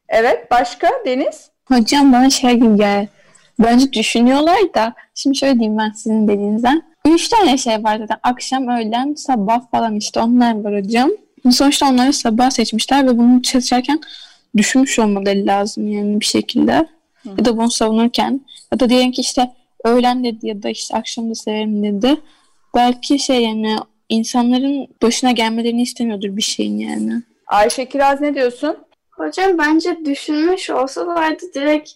Evet, 0.10 0.52
başka 0.52 0.90
Deniz? 1.06 1.50
Hocam 1.66 2.14
bana 2.14 2.30
şey 2.30 2.54
gibi 2.54 2.76
geldi. 2.76 3.10
Bence 3.60 3.94
düşünüyorlar 3.94 4.74
da 4.76 4.94
şimdi 5.16 5.38
şöyle 5.38 5.54
diyeyim 5.54 5.78
ben 5.78 5.92
sizin 5.92 6.28
dediğinizden. 6.28 6.84
Üç 7.06 7.30
tane 7.30 7.58
şey 7.58 7.84
var 7.84 7.98
zaten. 7.98 8.18
Akşam, 8.24 8.68
öğlen, 8.68 9.14
sabah 9.14 9.72
falan 9.72 9.96
işte 9.96 10.20
onlar 10.20 10.64
var 10.64 10.84
hocam. 10.84 11.10
Sonuçta 11.52 11.90
onları 11.90 12.14
sabah 12.14 12.50
seçmişler 12.50 13.08
ve 13.08 13.18
bunu 13.18 13.42
seçerken 13.44 14.00
düşünmüş 14.58 15.00
olmaları 15.00 15.46
lazım 15.46 15.88
yani 15.88 16.20
bir 16.20 16.26
şekilde. 16.26 16.88
Hı. 17.24 17.30
Ya 17.38 17.46
da 17.46 17.58
bunu 17.58 17.72
savunurken. 17.72 18.42
Ya 18.74 18.80
da 18.80 18.90
diyelim 18.90 19.12
ki 19.12 19.22
işte 19.22 19.52
öğlen 19.84 20.24
dedi 20.24 20.48
ya 20.48 20.64
da 20.64 20.70
işte 20.70 20.98
akşam 20.98 21.30
da 21.30 21.36
severim 21.36 21.84
dedi. 21.84 22.22
Belki 22.76 23.20
şey 23.20 23.44
yani 23.44 23.76
insanların 24.10 24.88
başına 25.02 25.32
gelmelerini 25.32 25.82
istemiyordur 25.82 26.38
bir 26.38 26.42
şeyin 26.42 26.78
yani. 26.78 27.24
Ayşe 27.48 27.86
Kiraz 27.86 28.22
ne 28.22 28.36
diyorsun? 28.36 28.78
Hocam 29.12 29.58
bence 29.58 29.98
düşünmüş 30.06 30.70
olsalardı 30.70 31.46
direkt 31.56 31.92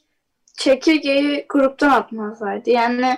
çekirgeyi 0.58 1.46
gruptan 1.50 1.90
atmazlardı. 1.90 2.70
Yani 2.70 3.18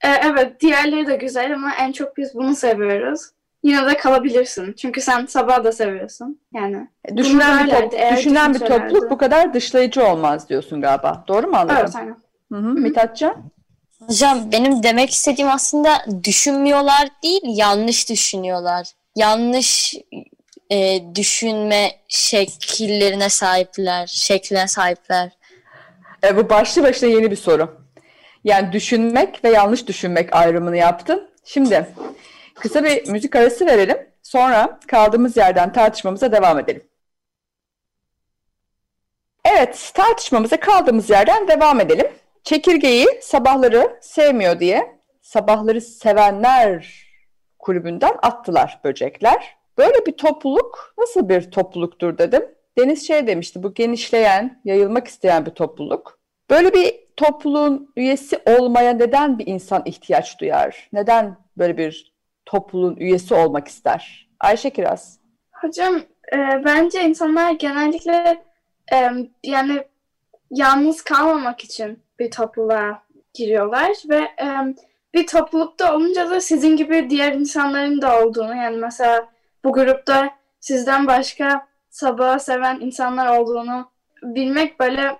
e, 0.00 0.08
evet 0.08 0.60
diğerleri 0.60 1.06
de 1.06 1.16
güzel 1.16 1.54
ama 1.54 1.74
en 1.80 1.92
çok 1.92 2.16
biz 2.16 2.34
bunu 2.34 2.56
seviyoruz. 2.56 3.20
Yine 3.64 3.86
de 3.86 3.96
kalabilirsin. 3.96 4.72
Çünkü 4.72 5.00
sen 5.00 5.26
sabah 5.26 5.64
da 5.64 5.72
seviyorsun. 5.72 6.40
Yani 6.54 6.88
düşünen 7.16 7.66
bir, 7.66 7.72
top, 7.72 7.92
düşünen 8.16 8.54
bir 8.54 8.58
topluluk 8.58 9.10
bu 9.10 9.18
kadar 9.18 9.54
dışlayıcı 9.54 10.06
olmaz 10.06 10.48
diyorsun 10.48 10.80
galiba. 10.80 11.24
Doğru 11.28 11.46
mu 11.46 11.56
anladım? 11.56 11.76
Evet 11.80 11.96
aynen. 11.96 12.16
Hı 12.52 12.58
hı. 12.58 12.74
Mithatcan? 12.74 13.36
Hocam 14.06 14.52
benim 14.52 14.82
demek 14.82 15.10
istediğim 15.10 15.50
aslında 15.50 16.04
düşünmüyorlar 16.24 17.08
değil, 17.22 17.42
yanlış 17.44 18.10
düşünüyorlar. 18.10 18.86
Yanlış 19.16 19.94
e, 20.70 21.00
düşünme 21.14 21.90
şekillerine 22.08 23.28
sahipler, 23.28 24.06
şekline 24.06 24.68
sahipler. 24.68 25.30
E, 26.24 26.36
bu 26.36 26.50
başlı 26.50 26.82
başına 26.82 27.10
yeni 27.10 27.30
bir 27.30 27.36
soru. 27.36 27.80
Yani 28.44 28.72
düşünmek 28.72 29.44
ve 29.44 29.50
yanlış 29.50 29.86
düşünmek 29.86 30.36
ayrımını 30.36 30.76
yaptın. 30.76 31.28
Şimdi 31.44 31.86
kısa 32.54 32.84
bir 32.84 33.08
müzik 33.08 33.36
arası 33.36 33.66
verelim. 33.66 33.96
Sonra 34.22 34.80
kaldığımız 34.86 35.36
yerden 35.36 35.72
tartışmamıza 35.72 36.32
devam 36.32 36.58
edelim. 36.58 36.82
Evet, 39.44 39.90
tartışmamıza 39.94 40.60
kaldığımız 40.60 41.10
yerden 41.10 41.48
devam 41.48 41.80
edelim. 41.80 42.06
Çekirgeyi 42.44 43.06
sabahları 43.22 43.98
sevmiyor 44.00 44.60
diye 44.60 45.00
sabahları 45.22 45.80
sevenler 45.80 47.04
kulübünden 47.58 48.14
attılar 48.22 48.80
böcekler. 48.84 49.56
Böyle 49.78 50.06
bir 50.06 50.12
topluluk 50.12 50.94
nasıl 50.98 51.28
bir 51.28 51.50
topluluktur 51.50 52.18
dedim. 52.18 52.44
Deniz 52.78 53.06
şey 53.06 53.26
demişti 53.26 53.62
bu 53.62 53.74
genişleyen, 53.74 54.60
yayılmak 54.64 55.08
isteyen 55.08 55.46
bir 55.46 55.50
topluluk. 55.50 56.18
Böyle 56.50 56.74
bir 56.74 56.94
topluluğun 57.16 57.92
üyesi 57.96 58.38
olmaya 58.46 58.92
neden 58.92 59.38
bir 59.38 59.46
insan 59.46 59.82
ihtiyaç 59.84 60.40
duyar? 60.40 60.88
Neden 60.92 61.36
böyle 61.58 61.78
bir 61.78 62.13
topluluğun 62.46 62.96
üyesi 62.96 63.34
olmak 63.34 63.68
ister? 63.68 64.28
Ayşe 64.40 64.70
Kiraz. 64.70 65.18
Hocam 65.52 65.96
e, 66.32 66.64
bence 66.64 67.02
insanlar 67.02 67.52
genellikle 67.52 68.44
e, 68.92 69.10
yani 69.42 69.84
yalnız 70.50 71.02
kalmamak 71.02 71.64
için 71.64 72.02
bir 72.18 72.30
topluluğa 72.30 73.02
giriyorlar 73.34 73.90
ve 74.08 74.16
e, 74.16 74.74
bir 75.14 75.26
toplulukta 75.26 75.96
olunca 75.96 76.30
da 76.30 76.40
sizin 76.40 76.76
gibi 76.76 77.10
diğer 77.10 77.32
insanların 77.32 78.02
da 78.02 78.24
olduğunu 78.24 78.56
yani 78.56 78.76
mesela 78.76 79.28
bu 79.64 79.72
grupta 79.72 80.30
sizden 80.60 81.06
başka 81.06 81.66
sabahı 81.90 82.40
seven 82.40 82.80
insanlar 82.80 83.38
olduğunu 83.38 83.90
bilmek 84.22 84.80
böyle 84.80 85.18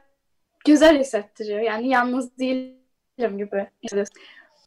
güzel 0.64 0.98
hissettiriyor. 0.98 1.60
Yani 1.60 1.88
yalnız 1.88 2.38
değilim 2.38 3.38
gibi. 3.38 3.70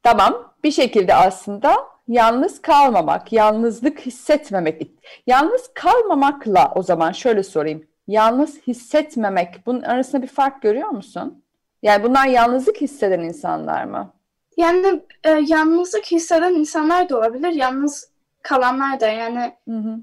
Tamam. 0.04 0.54
Bir 0.64 0.72
şekilde 0.72 1.16
aslında 1.16 1.97
yalnız 2.08 2.62
kalmamak, 2.62 3.34
yalnızlık 3.34 4.00
hissetmemek. 4.00 4.92
Yalnız 5.28 5.70
kalmamakla 5.74 6.72
o 6.76 6.84
zaman 6.84 7.12
şöyle 7.12 7.44
sorayım. 7.44 7.88
Yalnız 8.08 8.62
hissetmemek 8.68 9.66
bunun 9.66 9.82
arasında 9.82 10.22
bir 10.22 10.28
fark 10.28 10.62
görüyor 10.62 10.90
musun? 10.90 11.44
Yani 11.82 12.04
bunlar 12.04 12.28
yalnızlık 12.28 12.82
hisseden 12.82 13.20
insanlar 13.20 13.84
mı? 13.84 14.14
Yani 14.58 15.04
e, 15.24 15.30
yalnızlık 15.30 16.06
hisseden 16.06 16.54
insanlar 16.54 17.10
da 17.10 17.18
olabilir. 17.18 17.52
Yalnız 17.52 18.12
kalanlar 18.42 19.00
da 19.00 19.08
yani 19.08 19.56
hı 19.68 19.78
hı. 19.78 20.00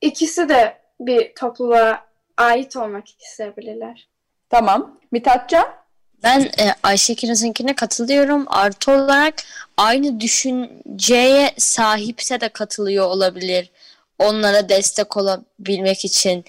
ikisi 0.00 0.48
de 0.48 0.76
bir 1.00 1.34
topluluğa 1.34 2.04
ait 2.36 2.76
olmak 2.76 3.08
isteyebilirler. 3.22 4.08
Tamam. 4.50 4.98
Mithatcan? 5.12 5.66
Ben 6.22 6.40
e, 6.40 6.74
Ayşe 6.82 7.14
Kiraz'ınkine 7.14 7.74
katılıyorum. 7.74 8.44
Artı 8.48 8.92
olarak 8.92 9.34
aynı 9.76 10.20
düşünceye 10.20 11.50
sahipse 11.58 12.40
de 12.40 12.48
katılıyor 12.48 13.06
olabilir. 13.06 13.70
Onlara 14.18 14.68
destek 14.68 15.16
olabilmek 15.16 16.04
için. 16.04 16.44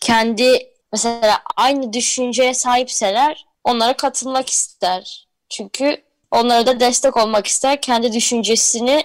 Kendi 0.00 0.70
mesela 0.92 1.42
aynı 1.56 1.92
düşünceye 1.92 2.54
sahipseler 2.54 3.46
onlara 3.64 3.96
katılmak 3.96 4.50
ister. 4.50 5.28
Çünkü 5.48 5.96
onlara 6.30 6.66
da 6.66 6.80
destek 6.80 7.16
olmak 7.16 7.46
ister. 7.46 7.80
Kendi 7.80 8.12
düşüncesini 8.12 9.04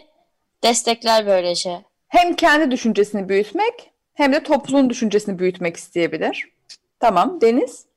destekler 0.64 1.28
böylece. 1.28 1.82
Hem 2.08 2.36
kendi 2.36 2.72
düşüncesini 2.72 3.30
büyütmek 3.30 3.92
hem 4.14 4.34
de 4.34 4.44
topluluğun 4.44 4.90
düşüncesini 4.90 5.40
büyütmek 5.40 5.78
isteyebilir. 5.78 6.50
Tamam. 7.00 7.42
Deniz? 7.42 7.91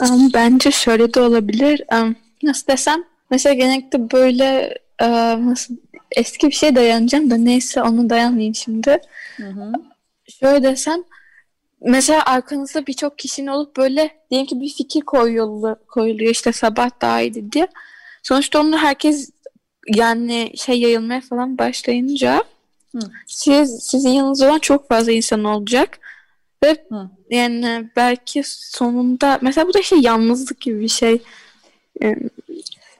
Um, 0.00 0.32
bence 0.34 0.70
şöyle 0.70 1.14
de 1.14 1.20
olabilir. 1.20 1.82
Um, 1.92 2.16
nasıl 2.42 2.66
desem? 2.66 3.04
Mesela 3.30 3.52
genellikle 3.52 4.10
böyle 4.10 4.78
nasıl 5.46 5.76
eski 6.12 6.46
bir 6.46 6.52
şey 6.54 6.76
dayanacağım 6.76 7.30
da 7.30 7.36
neyse 7.36 7.82
onu 7.82 8.10
dayanmayayım 8.10 8.54
şimdi. 8.54 9.00
Hı 9.36 9.46
hı. 9.46 9.72
Şöyle 10.40 10.62
desem 10.62 11.04
mesela 11.80 12.24
arkanızda 12.24 12.86
birçok 12.86 13.18
kişinin 13.18 13.46
olup 13.46 13.76
böyle 13.76 14.10
diyelim 14.30 14.46
ki 14.46 14.60
bir 14.60 14.68
fikir 14.68 15.00
koyuluyor, 15.00 15.76
koyuluyor 15.88 16.30
işte 16.30 16.52
sabah 16.52 16.90
daha 17.00 17.20
iyiydi 17.20 17.52
diye. 17.52 17.68
Sonuçta 18.22 18.60
onu 18.60 18.78
herkes 18.78 19.30
yani 19.94 20.52
şey 20.56 20.80
yayılmaya 20.80 21.20
falan 21.20 21.58
başlayınca 21.58 22.44
Hı. 22.92 22.98
siz 23.26 23.82
sizin 23.82 24.10
yanınızda 24.10 24.46
olan 24.46 24.58
çok 24.58 24.88
fazla 24.88 25.12
insan 25.12 25.44
olacak 25.44 25.98
ve 26.64 26.76
Hı. 26.88 27.10
yani 27.30 27.90
belki 27.96 28.42
sonunda 28.44 29.38
mesela 29.42 29.68
bu 29.68 29.74
da 29.74 29.82
şey 29.82 29.98
yalnızlık 29.98 30.60
gibi 30.60 30.80
bir 30.80 30.88
şey. 30.88 31.22
Ee, 32.02 32.16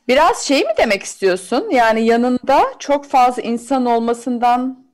Biraz 0.08 0.42
şey 0.42 0.60
mi 0.60 0.70
demek 0.78 1.02
istiyorsun? 1.02 1.70
Yani 1.70 2.06
yanında 2.06 2.64
çok 2.78 3.06
fazla 3.06 3.42
insan 3.42 3.86
olmasından 3.86 4.86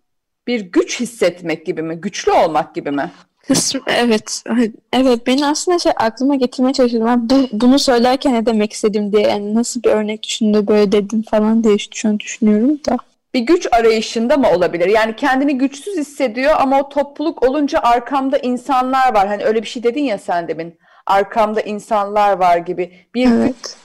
bir 0.46 0.60
güç 0.60 1.00
hissetmek 1.00 1.66
gibi 1.66 1.82
mi? 1.82 2.00
Güçlü 2.00 2.32
olmak 2.32 2.74
gibi 2.74 2.90
mi? 2.90 3.10
Kısım 3.48 3.82
evet. 3.86 4.44
Evet 4.92 5.26
beni 5.26 5.46
aslında 5.46 5.78
şey 5.78 5.92
aklıma 5.96 6.34
getirmeye 6.34 6.72
çalışıyordum. 6.72 7.08
Ben 7.08 7.30
bu, 7.30 7.48
bunu 7.52 7.78
söylerken 7.78 8.34
ne 8.34 8.46
demek 8.46 8.72
istedim 8.72 9.12
diye 9.12 9.22
yani 9.22 9.54
nasıl 9.54 9.82
bir 9.82 9.90
örnek 9.90 10.22
düşündü 10.22 10.66
böyle 10.66 10.92
dedim 10.92 11.22
falan 11.30 11.64
diye 11.64 11.76
şu 11.78 12.08
an 12.08 12.18
düşünüyorum 12.18 12.80
da. 12.88 12.96
Bir 13.34 13.40
güç 13.40 13.68
arayışında 13.72 14.36
mı 14.36 14.50
olabilir? 14.50 14.86
Yani 14.88 15.16
kendini 15.16 15.58
güçsüz 15.58 15.96
hissediyor 15.96 16.54
ama 16.58 16.80
o 16.80 16.88
topluluk 16.88 17.42
olunca 17.48 17.78
arkamda 17.78 18.38
insanlar 18.38 19.14
var. 19.14 19.28
Hani 19.28 19.44
öyle 19.44 19.62
bir 19.62 19.68
şey 19.68 19.82
dedin 19.82 20.02
ya 20.04 20.18
sen 20.18 20.48
demin. 20.48 20.78
Arkamda 21.06 21.60
insanlar 21.60 22.32
var 22.38 22.56
gibi. 22.56 22.92
Bir 23.14 23.26
güç, 23.26 23.32
Evet. 23.34 23.76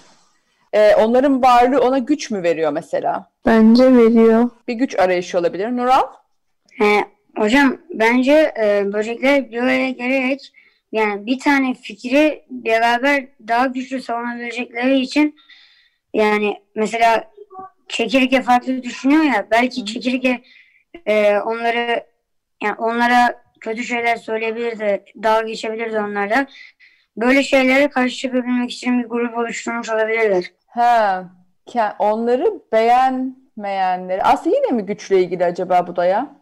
e, 0.73 0.95
onların 0.95 1.43
varlığı 1.43 1.81
ona 1.81 1.97
güç 1.97 2.31
mü 2.31 2.43
veriyor 2.43 2.71
mesela? 2.71 3.29
Bence 3.45 3.95
veriyor. 3.95 4.49
Bir 4.67 4.73
güç 4.73 4.99
arayışı 4.99 5.39
olabilir. 5.39 5.77
Nural? 5.77 6.03
Ee, 6.81 7.03
hocam 7.37 7.77
bence 7.93 8.53
e, 8.59 8.93
böcekler 8.93 9.51
bir 9.51 9.57
araya 9.57 9.89
gelerek 9.89 10.53
yani 10.91 11.25
bir 11.25 11.39
tane 11.39 11.73
fikri 11.73 12.43
beraber 12.49 13.25
daha 13.47 13.65
güçlü 13.65 14.01
savunabilecekleri 14.01 14.99
için 14.99 15.35
yani 16.13 16.61
mesela 16.75 17.31
çekirge 17.89 18.41
farklı 18.41 18.83
düşünüyor 18.83 19.23
ya 19.23 19.47
belki 19.51 19.85
çekirge 19.85 20.41
e, 21.05 21.37
onları 21.37 22.03
yani 22.63 22.75
onlara 22.77 23.43
kötü 23.59 23.83
şeyler 23.83 24.15
söyleyebilir 24.15 24.79
de 24.79 25.05
dalga 25.23 25.47
geçebilir 25.47 25.93
de 25.93 26.01
onlarla. 26.01 26.45
Böyle 27.17 27.43
şeylere 27.43 27.87
karşı 27.87 28.15
çıkabilmek 28.15 28.71
için 28.71 29.03
bir 29.03 29.09
grup 29.09 29.37
oluşturmuş 29.37 29.89
olabilirler. 29.89 30.51
Ha, 30.67 31.25
onları 31.99 32.61
beğenmeyenleri. 32.73 34.23
Aslında 34.23 34.55
yine 34.55 34.71
mi 34.71 34.85
güçle 34.85 35.19
ilgili 35.19 35.45
acaba 35.45 35.87
bu 35.87 35.95
da 35.95 36.05
ya? 36.05 36.35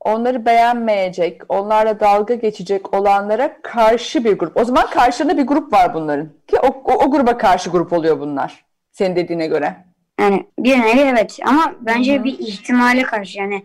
Onları 0.00 0.46
beğenmeyecek, 0.46 1.42
onlarla 1.48 2.00
dalga 2.00 2.34
geçecek 2.34 2.94
olanlara 2.94 3.62
karşı 3.62 4.24
bir 4.24 4.38
grup. 4.38 4.56
O 4.56 4.64
zaman 4.64 4.90
karşında 4.90 5.38
bir 5.38 5.46
grup 5.46 5.72
var 5.72 5.94
bunların. 5.94 6.28
Ki 6.46 6.58
o, 6.58 6.66
o, 6.66 7.04
o 7.04 7.10
gruba 7.10 7.38
karşı 7.38 7.70
grup 7.70 7.92
oluyor 7.92 8.20
bunlar. 8.20 8.64
Senin 8.92 9.16
dediğine 9.16 9.46
göre. 9.46 9.76
Yani 10.20 10.46
bir 10.58 10.80
nevi 10.80 11.00
evet 11.00 11.38
ama 11.44 11.74
bence 11.80 12.14
Hı 12.16 12.20
hı. 12.20 12.24
bir 12.24 12.38
ihtimale 12.38 13.02
karşı 13.02 13.38
yani 13.38 13.64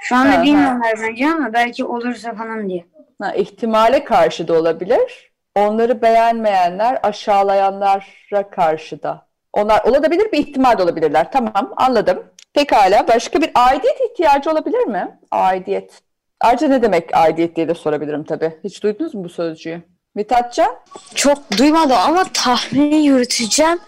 şu 0.00 0.16
anda 0.16 0.38
ha. 0.38 0.42
bilmiyorlar 0.42 0.94
bence 1.02 1.26
ama 1.30 1.52
belki 1.52 1.84
olursa 1.84 2.34
falan 2.34 2.68
diye. 2.68 2.84
Ha, 3.22 3.34
ihtimale 3.34 4.04
karşı 4.04 4.48
da 4.48 4.54
olabilir. 4.54 5.32
Onları 5.54 6.02
beğenmeyenler 6.02 6.98
aşağılayanlara 7.02 8.50
karşı 8.50 9.02
da. 9.02 9.28
Onlar 9.52 9.82
olabilir 9.84 10.32
bir 10.32 10.38
ihtimal 10.38 10.78
de 10.78 10.82
olabilirler. 10.82 11.32
Tamam 11.32 11.74
anladım. 11.76 12.24
Pekala 12.54 13.08
başka 13.08 13.40
bir 13.40 13.50
aidiyet 13.54 13.96
ihtiyacı 14.10 14.50
olabilir 14.50 14.86
mi? 14.86 15.18
Aidiyet. 15.30 16.02
Ayrıca 16.40 16.68
ne 16.68 16.82
demek 16.82 17.16
aidiyet 17.16 17.56
diye 17.56 17.68
de 17.68 17.74
sorabilirim 17.74 18.24
tabii. 18.24 18.52
Hiç 18.64 18.82
duydunuz 18.82 19.14
mu 19.14 19.24
bu 19.24 19.28
sözcüğü? 19.28 19.82
Mithatcan? 20.14 20.76
Çok 21.14 21.38
duymadım 21.58 21.96
ama 22.06 22.24
tahmini 22.34 23.06
yürüteceğim. 23.06 23.78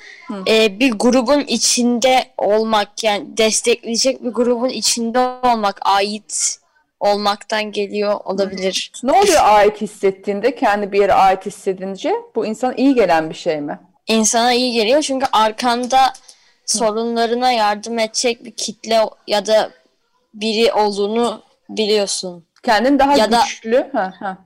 Ee, 0.48 0.80
bir 0.80 0.92
grubun 0.92 1.40
içinde 1.40 2.24
olmak 2.38 3.04
yani 3.04 3.36
destekleyecek 3.36 4.24
bir 4.24 4.30
grubun 4.30 4.68
içinde 4.68 5.18
olmak 5.18 5.78
ait 5.82 6.58
olmaktan 7.00 7.72
geliyor 7.72 8.20
olabilir. 8.24 8.92
Ne 9.02 9.12
oluyor 9.12 9.40
ait 9.42 9.80
hissettiğinde, 9.80 10.54
kendi 10.54 10.92
bir 10.92 11.00
yere 11.00 11.12
ait 11.12 11.46
hissedince? 11.46 12.14
Bu 12.34 12.46
insana 12.46 12.74
iyi 12.74 12.94
gelen 12.94 13.30
bir 13.30 13.34
şey 13.34 13.60
mi? 13.60 13.80
İnsana 14.06 14.52
iyi 14.52 14.72
geliyor 14.72 15.02
çünkü 15.02 15.26
arkanda 15.32 16.12
sorunlarına 16.66 17.52
yardım 17.52 17.98
edecek 17.98 18.44
bir 18.44 18.50
kitle 18.50 19.00
ya 19.26 19.46
da 19.46 19.70
biri 20.34 20.72
olduğunu 20.72 21.42
biliyorsun. 21.68 22.46
Kendini 22.62 22.98
daha 22.98 23.16
Ya 23.16 23.32
da- 23.32 23.42
güçlü. 23.48 23.90
Ha, 23.92 24.12
ha. 24.20 24.38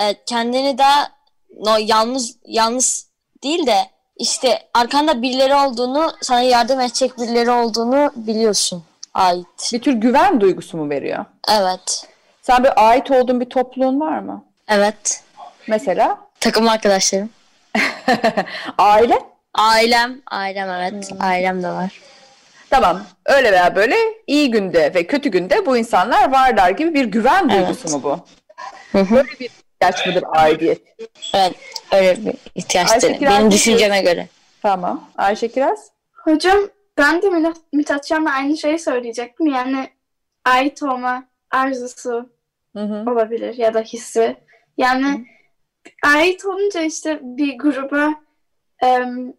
Evet, 0.00 0.18
kendini 0.26 0.78
daha 0.78 1.12
no, 1.60 1.76
yalnız 1.80 2.36
yalnız 2.46 3.06
değil 3.42 3.66
de 3.66 3.76
işte 4.16 4.58
arkanda 4.74 5.22
birileri 5.22 5.54
olduğunu, 5.54 6.12
sana 6.22 6.40
yardım 6.40 6.80
edecek 6.80 7.18
birileri 7.18 7.50
olduğunu 7.50 8.12
biliyorsun. 8.16 8.84
Ait. 9.14 9.70
Bir 9.72 9.80
tür 9.82 9.92
güven 9.92 10.40
duygusu 10.40 10.76
mu 10.76 10.90
veriyor? 10.90 11.24
Evet. 11.50 12.08
Sen 12.42 12.64
bir 12.64 12.88
ait 12.88 13.10
olduğun 13.10 13.40
bir 13.40 13.50
topluluğun 13.50 14.00
var 14.00 14.18
mı? 14.18 14.44
Evet. 14.68 15.22
Mesela 15.66 16.18
Takım 16.40 16.68
arkadaşlarım. 16.68 17.30
aile. 18.78 19.18
Ailem. 19.54 20.20
Ailem 20.30 20.70
evet. 20.70 21.10
Ailem 21.20 21.62
de 21.62 21.68
var. 21.68 22.00
Tamam. 22.70 23.02
Öyle 23.26 23.52
veya 23.52 23.76
böyle 23.76 23.96
iyi 24.26 24.50
günde 24.50 24.94
ve 24.94 25.06
kötü 25.06 25.28
günde 25.28 25.66
bu 25.66 25.76
insanlar 25.76 26.32
varlar 26.32 26.70
gibi 26.70 26.94
bir 26.94 27.04
güven 27.04 27.48
Evet. 27.48 27.68
duygusu 27.68 27.96
mu 27.98 28.02
bu? 28.02 28.18
Hı 28.98 29.04
hı. 29.04 29.14
Böyle 29.14 29.28
bir 29.40 29.50
ihtiyaç 29.90 30.06
mıdır 30.06 30.24
aidiyet? 30.28 30.82
Evet. 31.34 31.54
Öyle 31.92 32.24
bir 32.26 32.34
ihtiyaç 32.54 32.90
Ayşe. 32.92 33.18
Kiraz 33.18 33.38
Benim 33.38 33.50
düşünceme 33.50 34.02
göre. 34.02 34.28
Tamam. 34.62 35.10
Ayşe 35.16 35.48
Kiraz? 35.48 35.90
Hocam 36.12 36.58
ben 36.98 37.22
de 37.22 37.26
Mithat- 37.26 37.62
Mithatcan'la 37.72 38.30
aynı 38.32 38.56
şeyi 38.56 38.78
söyleyecektim. 38.78 39.46
Yani 39.46 39.88
ait 40.44 40.82
olma 40.82 41.24
arzusu 41.50 42.30
Hı 42.76 42.82
hı. 42.82 43.10
olabilir 43.10 43.54
ya 43.54 43.74
da 43.74 43.80
hissi. 43.80 44.36
Yani 44.78 45.26
ait 46.04 46.44
olunca 46.44 46.80
işte 46.82 47.18
bir 47.22 47.58
gruba 47.58 48.08
em, 48.82 49.34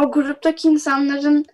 o 0.00 0.10
gruptaki 0.12 0.68
insanların 0.68 1.46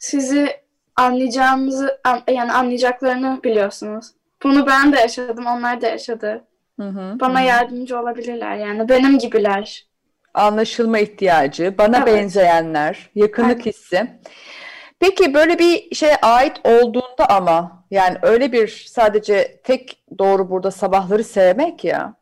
sizi 0.00 0.56
anlayacağımızı 0.96 2.00
an- 2.04 2.22
yani 2.28 2.52
anlayacaklarını 2.52 3.40
biliyorsunuz. 3.44 4.06
Bunu 4.42 4.66
ben 4.66 4.92
de 4.92 5.00
yaşadım, 5.00 5.46
onlar 5.46 5.80
da 5.80 5.86
yaşadı. 5.86 6.44
Hı 6.80 6.88
hı. 6.88 7.20
Bana 7.20 7.40
yardımcı 7.40 8.00
olabilirler 8.00 8.56
yani 8.56 8.88
benim 8.88 9.18
gibiler. 9.18 9.86
Anlaşılma 10.34 10.98
ihtiyacı, 10.98 11.74
bana 11.78 11.96
Evet. 11.96 12.06
benzeyenler, 12.06 13.10
yakınlık 13.14 13.52
Evet. 13.54 13.66
hissi. 13.66 14.06
Peki 15.00 15.34
böyle 15.34 15.58
bir 15.58 15.94
şeye 15.94 16.16
ait 16.16 16.60
olduğunda 16.64 17.28
ama 17.28 17.84
yani 17.90 18.16
öyle 18.22 18.52
bir 18.52 18.68
sadece 18.88 19.60
tek 19.64 20.04
doğru 20.18 20.50
burada 20.50 20.70
sabahları 20.70 21.24
sevmek 21.24 21.84
ya. 21.84 22.14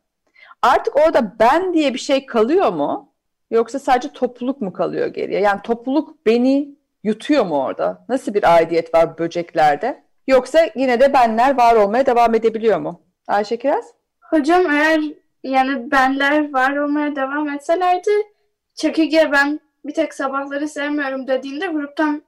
Artık 0.61 0.95
orada 0.95 1.35
ben 1.39 1.73
diye 1.73 1.93
bir 1.93 1.99
şey 1.99 2.25
kalıyor 2.25 2.73
mu? 2.73 3.13
Yoksa 3.51 3.79
sadece 3.79 4.09
topluluk 4.13 4.61
mu 4.61 4.73
kalıyor 4.73 5.07
geriye? 5.07 5.41
Yani 5.41 5.61
topluluk 5.61 6.25
beni 6.25 6.75
yutuyor 7.03 7.45
mu 7.45 7.63
orada? 7.63 8.05
Nasıl 8.09 8.33
bir 8.33 8.55
aidiyet 8.55 8.93
var 8.95 9.17
böceklerde? 9.17 10.03
Yoksa 10.27 10.59
yine 10.75 10.99
de 10.99 11.13
benler 11.13 11.57
var 11.57 11.75
olmaya 11.75 12.05
devam 12.05 12.35
edebiliyor 12.35 12.79
mu? 12.79 13.01
Ayşe 13.27 13.57
Kiraz? 13.57 13.85
Hocam 14.35 14.71
eğer 14.71 15.01
yani 15.43 15.91
benler 15.91 16.53
var 16.53 16.77
olmaya 16.77 17.15
devam 17.15 17.49
etselerdi 17.49 18.11
çekirge 18.73 19.29
ben 19.31 19.59
bir 19.85 19.93
tek 19.93 20.13
sabahları 20.13 20.67
sevmiyorum 20.67 21.27
dediğinde 21.27 21.67
gruptan 21.67 22.23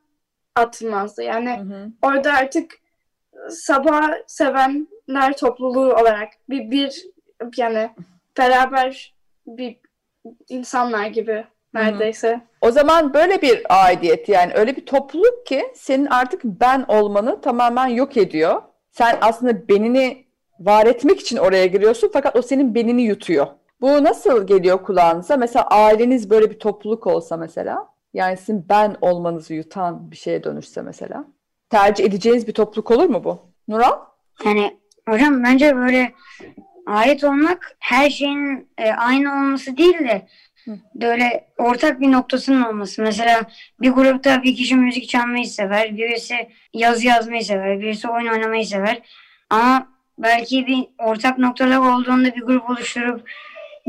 atılmazdı. 0.55 1.23
Yani 1.23 1.57
Hı 1.57 1.61
hı. 1.61 1.91
orada 2.01 2.33
artık 2.33 2.71
sabah 3.49 4.09
sevenler 4.27 5.37
topluluğu 5.37 5.93
olarak 5.93 6.29
bir 6.49 6.71
bir 6.71 7.05
yani 7.57 7.89
beraber 8.37 9.15
bir 9.47 9.77
insanlar 10.49 11.05
gibi 11.05 11.45
neredeyse. 11.73 12.41
O 12.61 12.71
zaman 12.71 13.13
böyle 13.13 13.41
bir 13.41 13.61
aidiyet 13.69 14.29
yani 14.29 14.53
öyle 14.55 14.75
bir 14.75 14.85
topluluk 14.85 15.45
ki 15.45 15.71
senin 15.75 16.05
artık 16.05 16.43
ben 16.43 16.85
olmanı 16.87 17.41
tamamen 17.41 17.87
yok 17.87 18.17
ediyor. 18.17 18.61
Sen 18.91 19.17
aslında 19.21 19.67
benini 19.67 20.26
var 20.59 20.85
etmek 20.85 21.19
için 21.19 21.37
oraya 21.37 21.65
giriyorsun 21.65 22.09
fakat 22.13 22.35
o 22.35 22.41
senin 22.41 22.75
benini 22.75 23.01
yutuyor. 23.01 23.47
Bu 23.81 24.03
nasıl 24.03 24.47
geliyor 24.47 24.83
kulağınıza? 24.83 25.37
Mesela 25.37 25.67
aileniz 25.67 26.29
böyle 26.29 26.51
bir 26.51 26.59
topluluk 26.59 27.07
olsa 27.07 27.37
mesela 27.37 27.87
yani 28.13 28.37
sizin 28.37 28.69
ben 28.69 28.95
olmanızı 29.01 29.53
yutan 29.53 30.11
bir 30.11 30.17
şeye 30.17 30.43
dönüşse 30.43 30.81
mesela. 30.81 31.25
Tercih 31.69 32.05
edeceğiniz 32.05 32.47
bir 32.47 32.53
topluluk 32.53 32.91
olur 32.91 33.05
mu 33.05 33.23
bu? 33.23 33.39
Nural? 33.67 33.99
Yani 34.45 34.77
hocam 35.09 35.43
bence 35.43 35.75
böyle 35.75 36.13
ait 36.87 37.23
olmak 37.23 37.75
her 37.79 38.09
şeyin 38.09 38.69
e, 38.77 38.91
aynı 38.91 39.31
olması 39.31 39.77
değil 39.77 39.99
de 39.99 40.27
böyle 40.95 41.47
ortak 41.57 42.01
bir 42.01 42.11
noktasının 42.11 42.61
olması. 42.61 43.01
Mesela 43.01 43.41
bir 43.81 43.91
grupta 43.91 44.43
bir 44.43 44.55
kişi 44.55 44.75
müzik 44.75 45.09
çalmayı 45.09 45.45
sever, 45.45 45.97
birisi 45.97 46.35
yazı 46.73 47.07
yazmayı 47.07 47.43
sever, 47.43 47.79
birisi 47.79 48.09
oyun 48.09 48.27
oynamayı 48.27 48.65
sever. 48.65 49.01
Ama 49.49 49.96
belki 50.17 50.67
bir 50.67 50.87
ortak 50.99 51.37
noktalar 51.37 51.77
olduğunda 51.77 52.35
bir 52.35 52.41
grup 52.41 52.69
oluşturup 52.69 53.29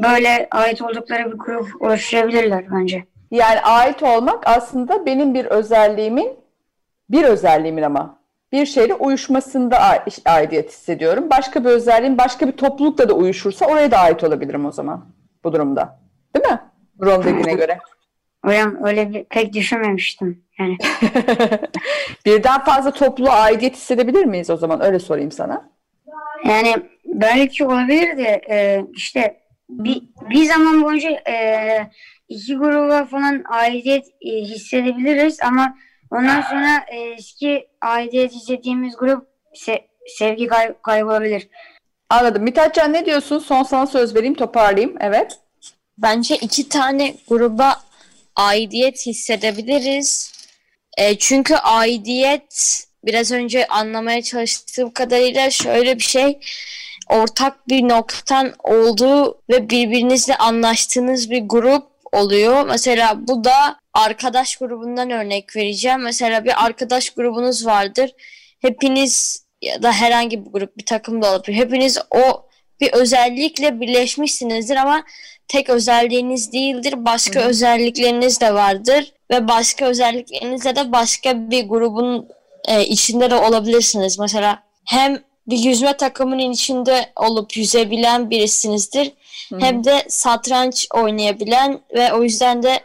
böyle 0.02 0.48
ait 0.50 0.82
oldukları 0.82 1.32
bir 1.32 1.36
grup 1.36 1.82
oluşturabilirler 1.82 2.64
bence. 2.70 3.04
Yani 3.30 3.60
ait 3.60 4.02
olmak 4.02 4.46
aslında 4.46 5.06
benim 5.06 5.34
bir 5.34 5.44
özelliğimin, 5.44 6.32
bir 7.10 7.24
özelliğimin 7.24 7.82
ama 7.82 8.18
bir 8.52 8.66
şeyle 8.66 8.94
uyuşmasında 8.94 9.78
aidiyet 10.24 10.70
hissediyorum. 10.70 11.30
Başka 11.30 11.64
bir 11.64 11.68
özelliğim 11.68 12.18
başka 12.18 12.46
bir 12.46 12.52
toplulukla 12.52 13.08
da 13.08 13.12
uyuşursa 13.12 13.66
oraya 13.66 13.90
da 13.90 13.98
ait 13.98 14.24
olabilirim 14.24 14.66
o 14.66 14.72
zaman 14.72 15.04
bu 15.44 15.52
durumda. 15.52 16.00
Değil 16.36 16.52
mi? 16.52 16.60
Ron 17.00 17.24
dediğine 17.24 17.54
göre. 17.54 17.78
Hocam 18.44 18.84
öyle 18.84 19.10
bir, 19.10 19.24
pek 19.24 19.52
düşünmemiştim. 19.52 20.44
Yani. 20.58 20.76
Birden 22.26 22.64
fazla 22.64 22.90
topluluğa 22.90 23.34
aidiyet 23.34 23.76
hissedebilir 23.76 24.24
miyiz 24.24 24.50
o 24.50 24.56
zaman? 24.56 24.84
Öyle 24.84 24.98
sorayım 24.98 25.32
sana. 25.32 25.70
Yani 26.44 26.74
belki 27.04 27.64
olabilir 27.64 28.16
de 28.16 28.42
e, 28.50 28.84
işte 28.92 29.40
bir, 29.68 30.02
bir 30.30 30.44
zaman 30.44 30.82
boyunca 30.82 31.10
e, 31.10 31.90
iki 32.28 32.56
gruba 32.56 33.04
falan 33.04 33.44
aidiyet 33.48 34.06
e, 34.20 34.30
hissedebiliriz 34.30 35.38
ama 35.42 35.76
ondan 36.10 36.40
sonra 36.40 36.84
e, 36.88 36.96
eski 36.96 37.68
aidiyet 37.80 38.32
hissettiğimiz 38.32 38.96
grup 38.96 39.28
se, 39.54 39.88
sevgi 40.06 40.46
kay, 40.46 40.74
kaybolabilir. 40.82 41.48
Anladım. 42.10 42.42
Mithatcan 42.42 42.92
ne 42.92 43.06
diyorsun? 43.06 43.38
Son 43.38 43.62
sana 43.62 43.86
söz 43.86 44.14
vereyim 44.14 44.34
toparlayayım. 44.34 44.96
Evet. 45.00 45.38
Bence 45.98 46.36
iki 46.36 46.68
tane 46.68 47.14
gruba 47.28 47.80
aidiyet 48.36 49.06
hissedebiliriz. 49.06 50.32
E, 50.98 51.18
çünkü 51.18 51.54
aidiyet 51.54 52.87
biraz 53.04 53.32
önce 53.32 53.66
anlamaya 53.66 54.22
çalıştığım 54.22 54.90
kadarıyla 54.90 55.50
şöyle 55.50 55.96
bir 55.96 56.04
şey 56.04 56.38
ortak 57.08 57.68
bir 57.68 57.88
noktan 57.88 58.54
olduğu 58.58 59.42
ve 59.50 59.70
birbirinizle 59.70 60.36
anlaştığınız 60.36 61.30
bir 61.30 61.40
grup 61.40 61.86
oluyor. 62.12 62.66
Mesela 62.66 63.28
bu 63.28 63.44
da 63.44 63.80
arkadaş 63.94 64.56
grubundan 64.56 65.10
örnek 65.10 65.56
vereceğim. 65.56 66.00
Mesela 66.00 66.44
bir 66.44 66.64
arkadaş 66.64 67.10
grubunuz 67.10 67.66
vardır. 67.66 68.10
Hepiniz 68.60 69.44
ya 69.62 69.82
da 69.82 69.92
herhangi 69.92 70.44
bir 70.46 70.50
grup 70.50 70.78
bir 70.78 70.84
takım 70.84 71.22
da 71.22 71.30
olabilir. 71.30 71.56
Hepiniz 71.56 71.98
o 72.10 72.48
bir 72.80 72.92
özellikle 72.92 73.80
birleşmişsinizdir 73.80 74.76
ama 74.76 75.04
tek 75.48 75.70
özelliğiniz 75.70 76.52
değildir. 76.52 76.94
Başka 76.96 77.40
Hı. 77.40 77.44
özellikleriniz 77.44 78.40
de 78.40 78.54
vardır 78.54 79.12
ve 79.30 79.48
başka 79.48 79.84
özelliklerinizle 79.84 80.76
de 80.76 80.92
başka 80.92 81.50
bir 81.50 81.68
grubun 81.68 82.28
e, 82.68 82.84
içinde 82.84 83.30
de 83.30 83.34
olabilirsiniz. 83.34 84.18
Mesela 84.18 84.62
hem 84.84 85.18
bir 85.46 85.58
yüzme 85.58 85.96
takımının 85.96 86.50
içinde 86.50 87.12
olup 87.16 87.56
yüzebilen 87.56 88.30
birisinizdir. 88.30 89.12
Hı. 89.48 89.58
Hem 89.60 89.84
de 89.84 90.02
satranç 90.08 90.86
oynayabilen 90.94 91.80
ve 91.94 92.12
o 92.12 92.22
yüzden 92.22 92.62
de 92.62 92.80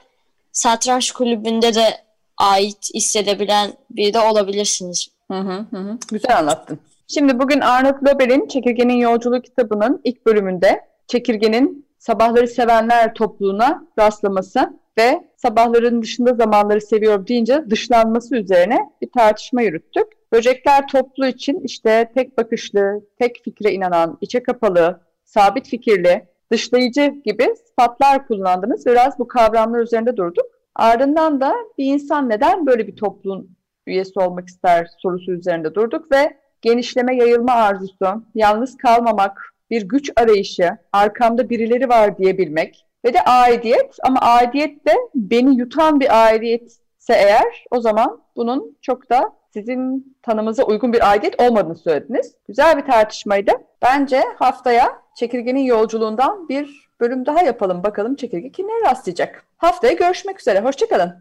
satranç 0.51 1.11
kulübünde 1.11 1.75
de 1.75 2.03
ait 2.37 2.93
hissedebilen 2.93 3.73
biri 3.89 4.13
de 4.13 4.19
olabilirsiniz. 4.19 5.07
Hı 5.31 5.39
hı 5.39 5.65
hı. 5.71 5.97
Güzel 6.11 6.37
anlattın. 6.37 6.79
Şimdi 7.07 7.39
bugün 7.39 7.59
Arnold 7.59 8.07
Lober'in 8.07 8.47
Çekirgenin 8.47 8.97
Yolculuğu 8.97 9.41
kitabının 9.41 10.01
ilk 10.03 10.25
bölümünde 10.25 10.81
çekirgenin 11.07 11.85
sabahları 11.99 12.47
sevenler 12.47 13.13
topluluğuna 13.13 13.83
rastlaması 13.99 14.79
ve 14.97 15.27
sabahların 15.35 16.01
dışında 16.01 16.33
zamanları 16.33 16.81
seviyor 16.81 17.27
deyince 17.27 17.63
dışlanması 17.69 18.35
üzerine 18.35 18.79
bir 19.01 19.09
tartışma 19.11 19.61
yürüttük. 19.61 20.07
Böcekler 20.31 20.87
toplu 20.87 21.27
için 21.27 21.59
işte 21.59 22.11
tek 22.15 22.37
bakışlı, 22.37 23.01
tek 23.19 23.41
fikre 23.43 23.71
inanan, 23.71 24.17
içe 24.21 24.43
kapalı, 24.43 25.01
sabit 25.23 25.67
fikirli, 25.67 26.25
dışlayıcı 26.51 27.13
gibi 27.25 27.47
sıfatlar 27.67 28.27
kullandınız. 28.27 28.85
Biraz 28.85 29.19
bu 29.19 29.27
kavramlar 29.27 29.79
üzerinde 29.79 30.17
durduk. 30.17 30.45
Ardından 30.75 31.41
da 31.41 31.55
bir 31.77 31.85
insan 31.85 32.29
neden 32.29 32.65
böyle 32.65 32.87
bir 32.87 32.95
topluluğun 32.95 33.49
üyesi 33.87 34.19
olmak 34.19 34.47
ister 34.47 34.87
sorusu 34.97 35.31
üzerinde 35.31 35.75
durduk 35.75 36.11
ve 36.11 36.37
genişleme, 36.61 37.15
yayılma 37.15 37.53
arzusu, 37.53 38.23
yalnız 38.35 38.77
kalmamak, 38.77 39.53
bir 39.69 39.81
güç 39.81 40.11
arayışı, 40.15 40.77
arkamda 40.91 41.49
birileri 41.49 41.89
var 41.89 42.17
diyebilmek 42.17 42.85
ve 43.05 43.13
de 43.13 43.21
aidiyet 43.21 43.95
ama 44.03 44.19
aidiyet 44.19 44.87
de 44.87 44.95
beni 45.15 45.57
yutan 45.57 45.99
bir 45.99 46.25
aidiyetse 46.25 47.13
eğer 47.13 47.65
o 47.71 47.81
zaman 47.81 48.21
bunun 48.35 48.77
çok 48.81 49.09
da 49.09 49.33
sizin 49.53 50.15
tanımıza 50.21 50.63
uygun 50.63 50.93
bir 50.93 51.09
aidiyet 51.09 51.41
olmadığını 51.41 51.75
söylediniz. 51.75 52.35
Güzel 52.47 52.77
bir 52.77 52.85
tartışmaydı. 52.91 53.51
Bence 53.81 54.23
haftaya 54.39 55.01
çekirgenin 55.15 55.63
yolculuğundan 55.63 56.49
bir 56.49 56.89
bölüm 56.99 57.25
daha 57.25 57.41
yapalım. 57.41 57.83
Bakalım 57.83 58.15
çekirge 58.15 58.51
kimlere 58.51 58.81
rastlayacak. 58.89 59.45
Haftaya 59.57 59.93
görüşmek 59.93 60.39
üzere. 60.39 60.59
Hoşçakalın. 60.59 61.13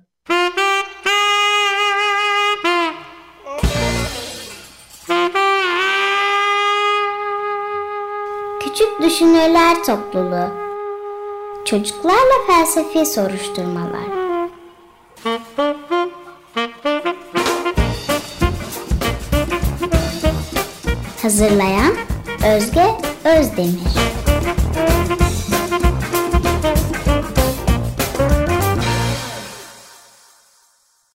Küçük 8.60 9.02
Düşünürler 9.02 9.84
Topluluğu 9.86 10.61
Çocuklarla 11.64 12.46
Felsefi 12.46 13.06
Soruşturmalar. 13.06 14.22
Hazırlayan 21.22 21.92
Özge 22.56 22.86
Özdemir 23.24 24.11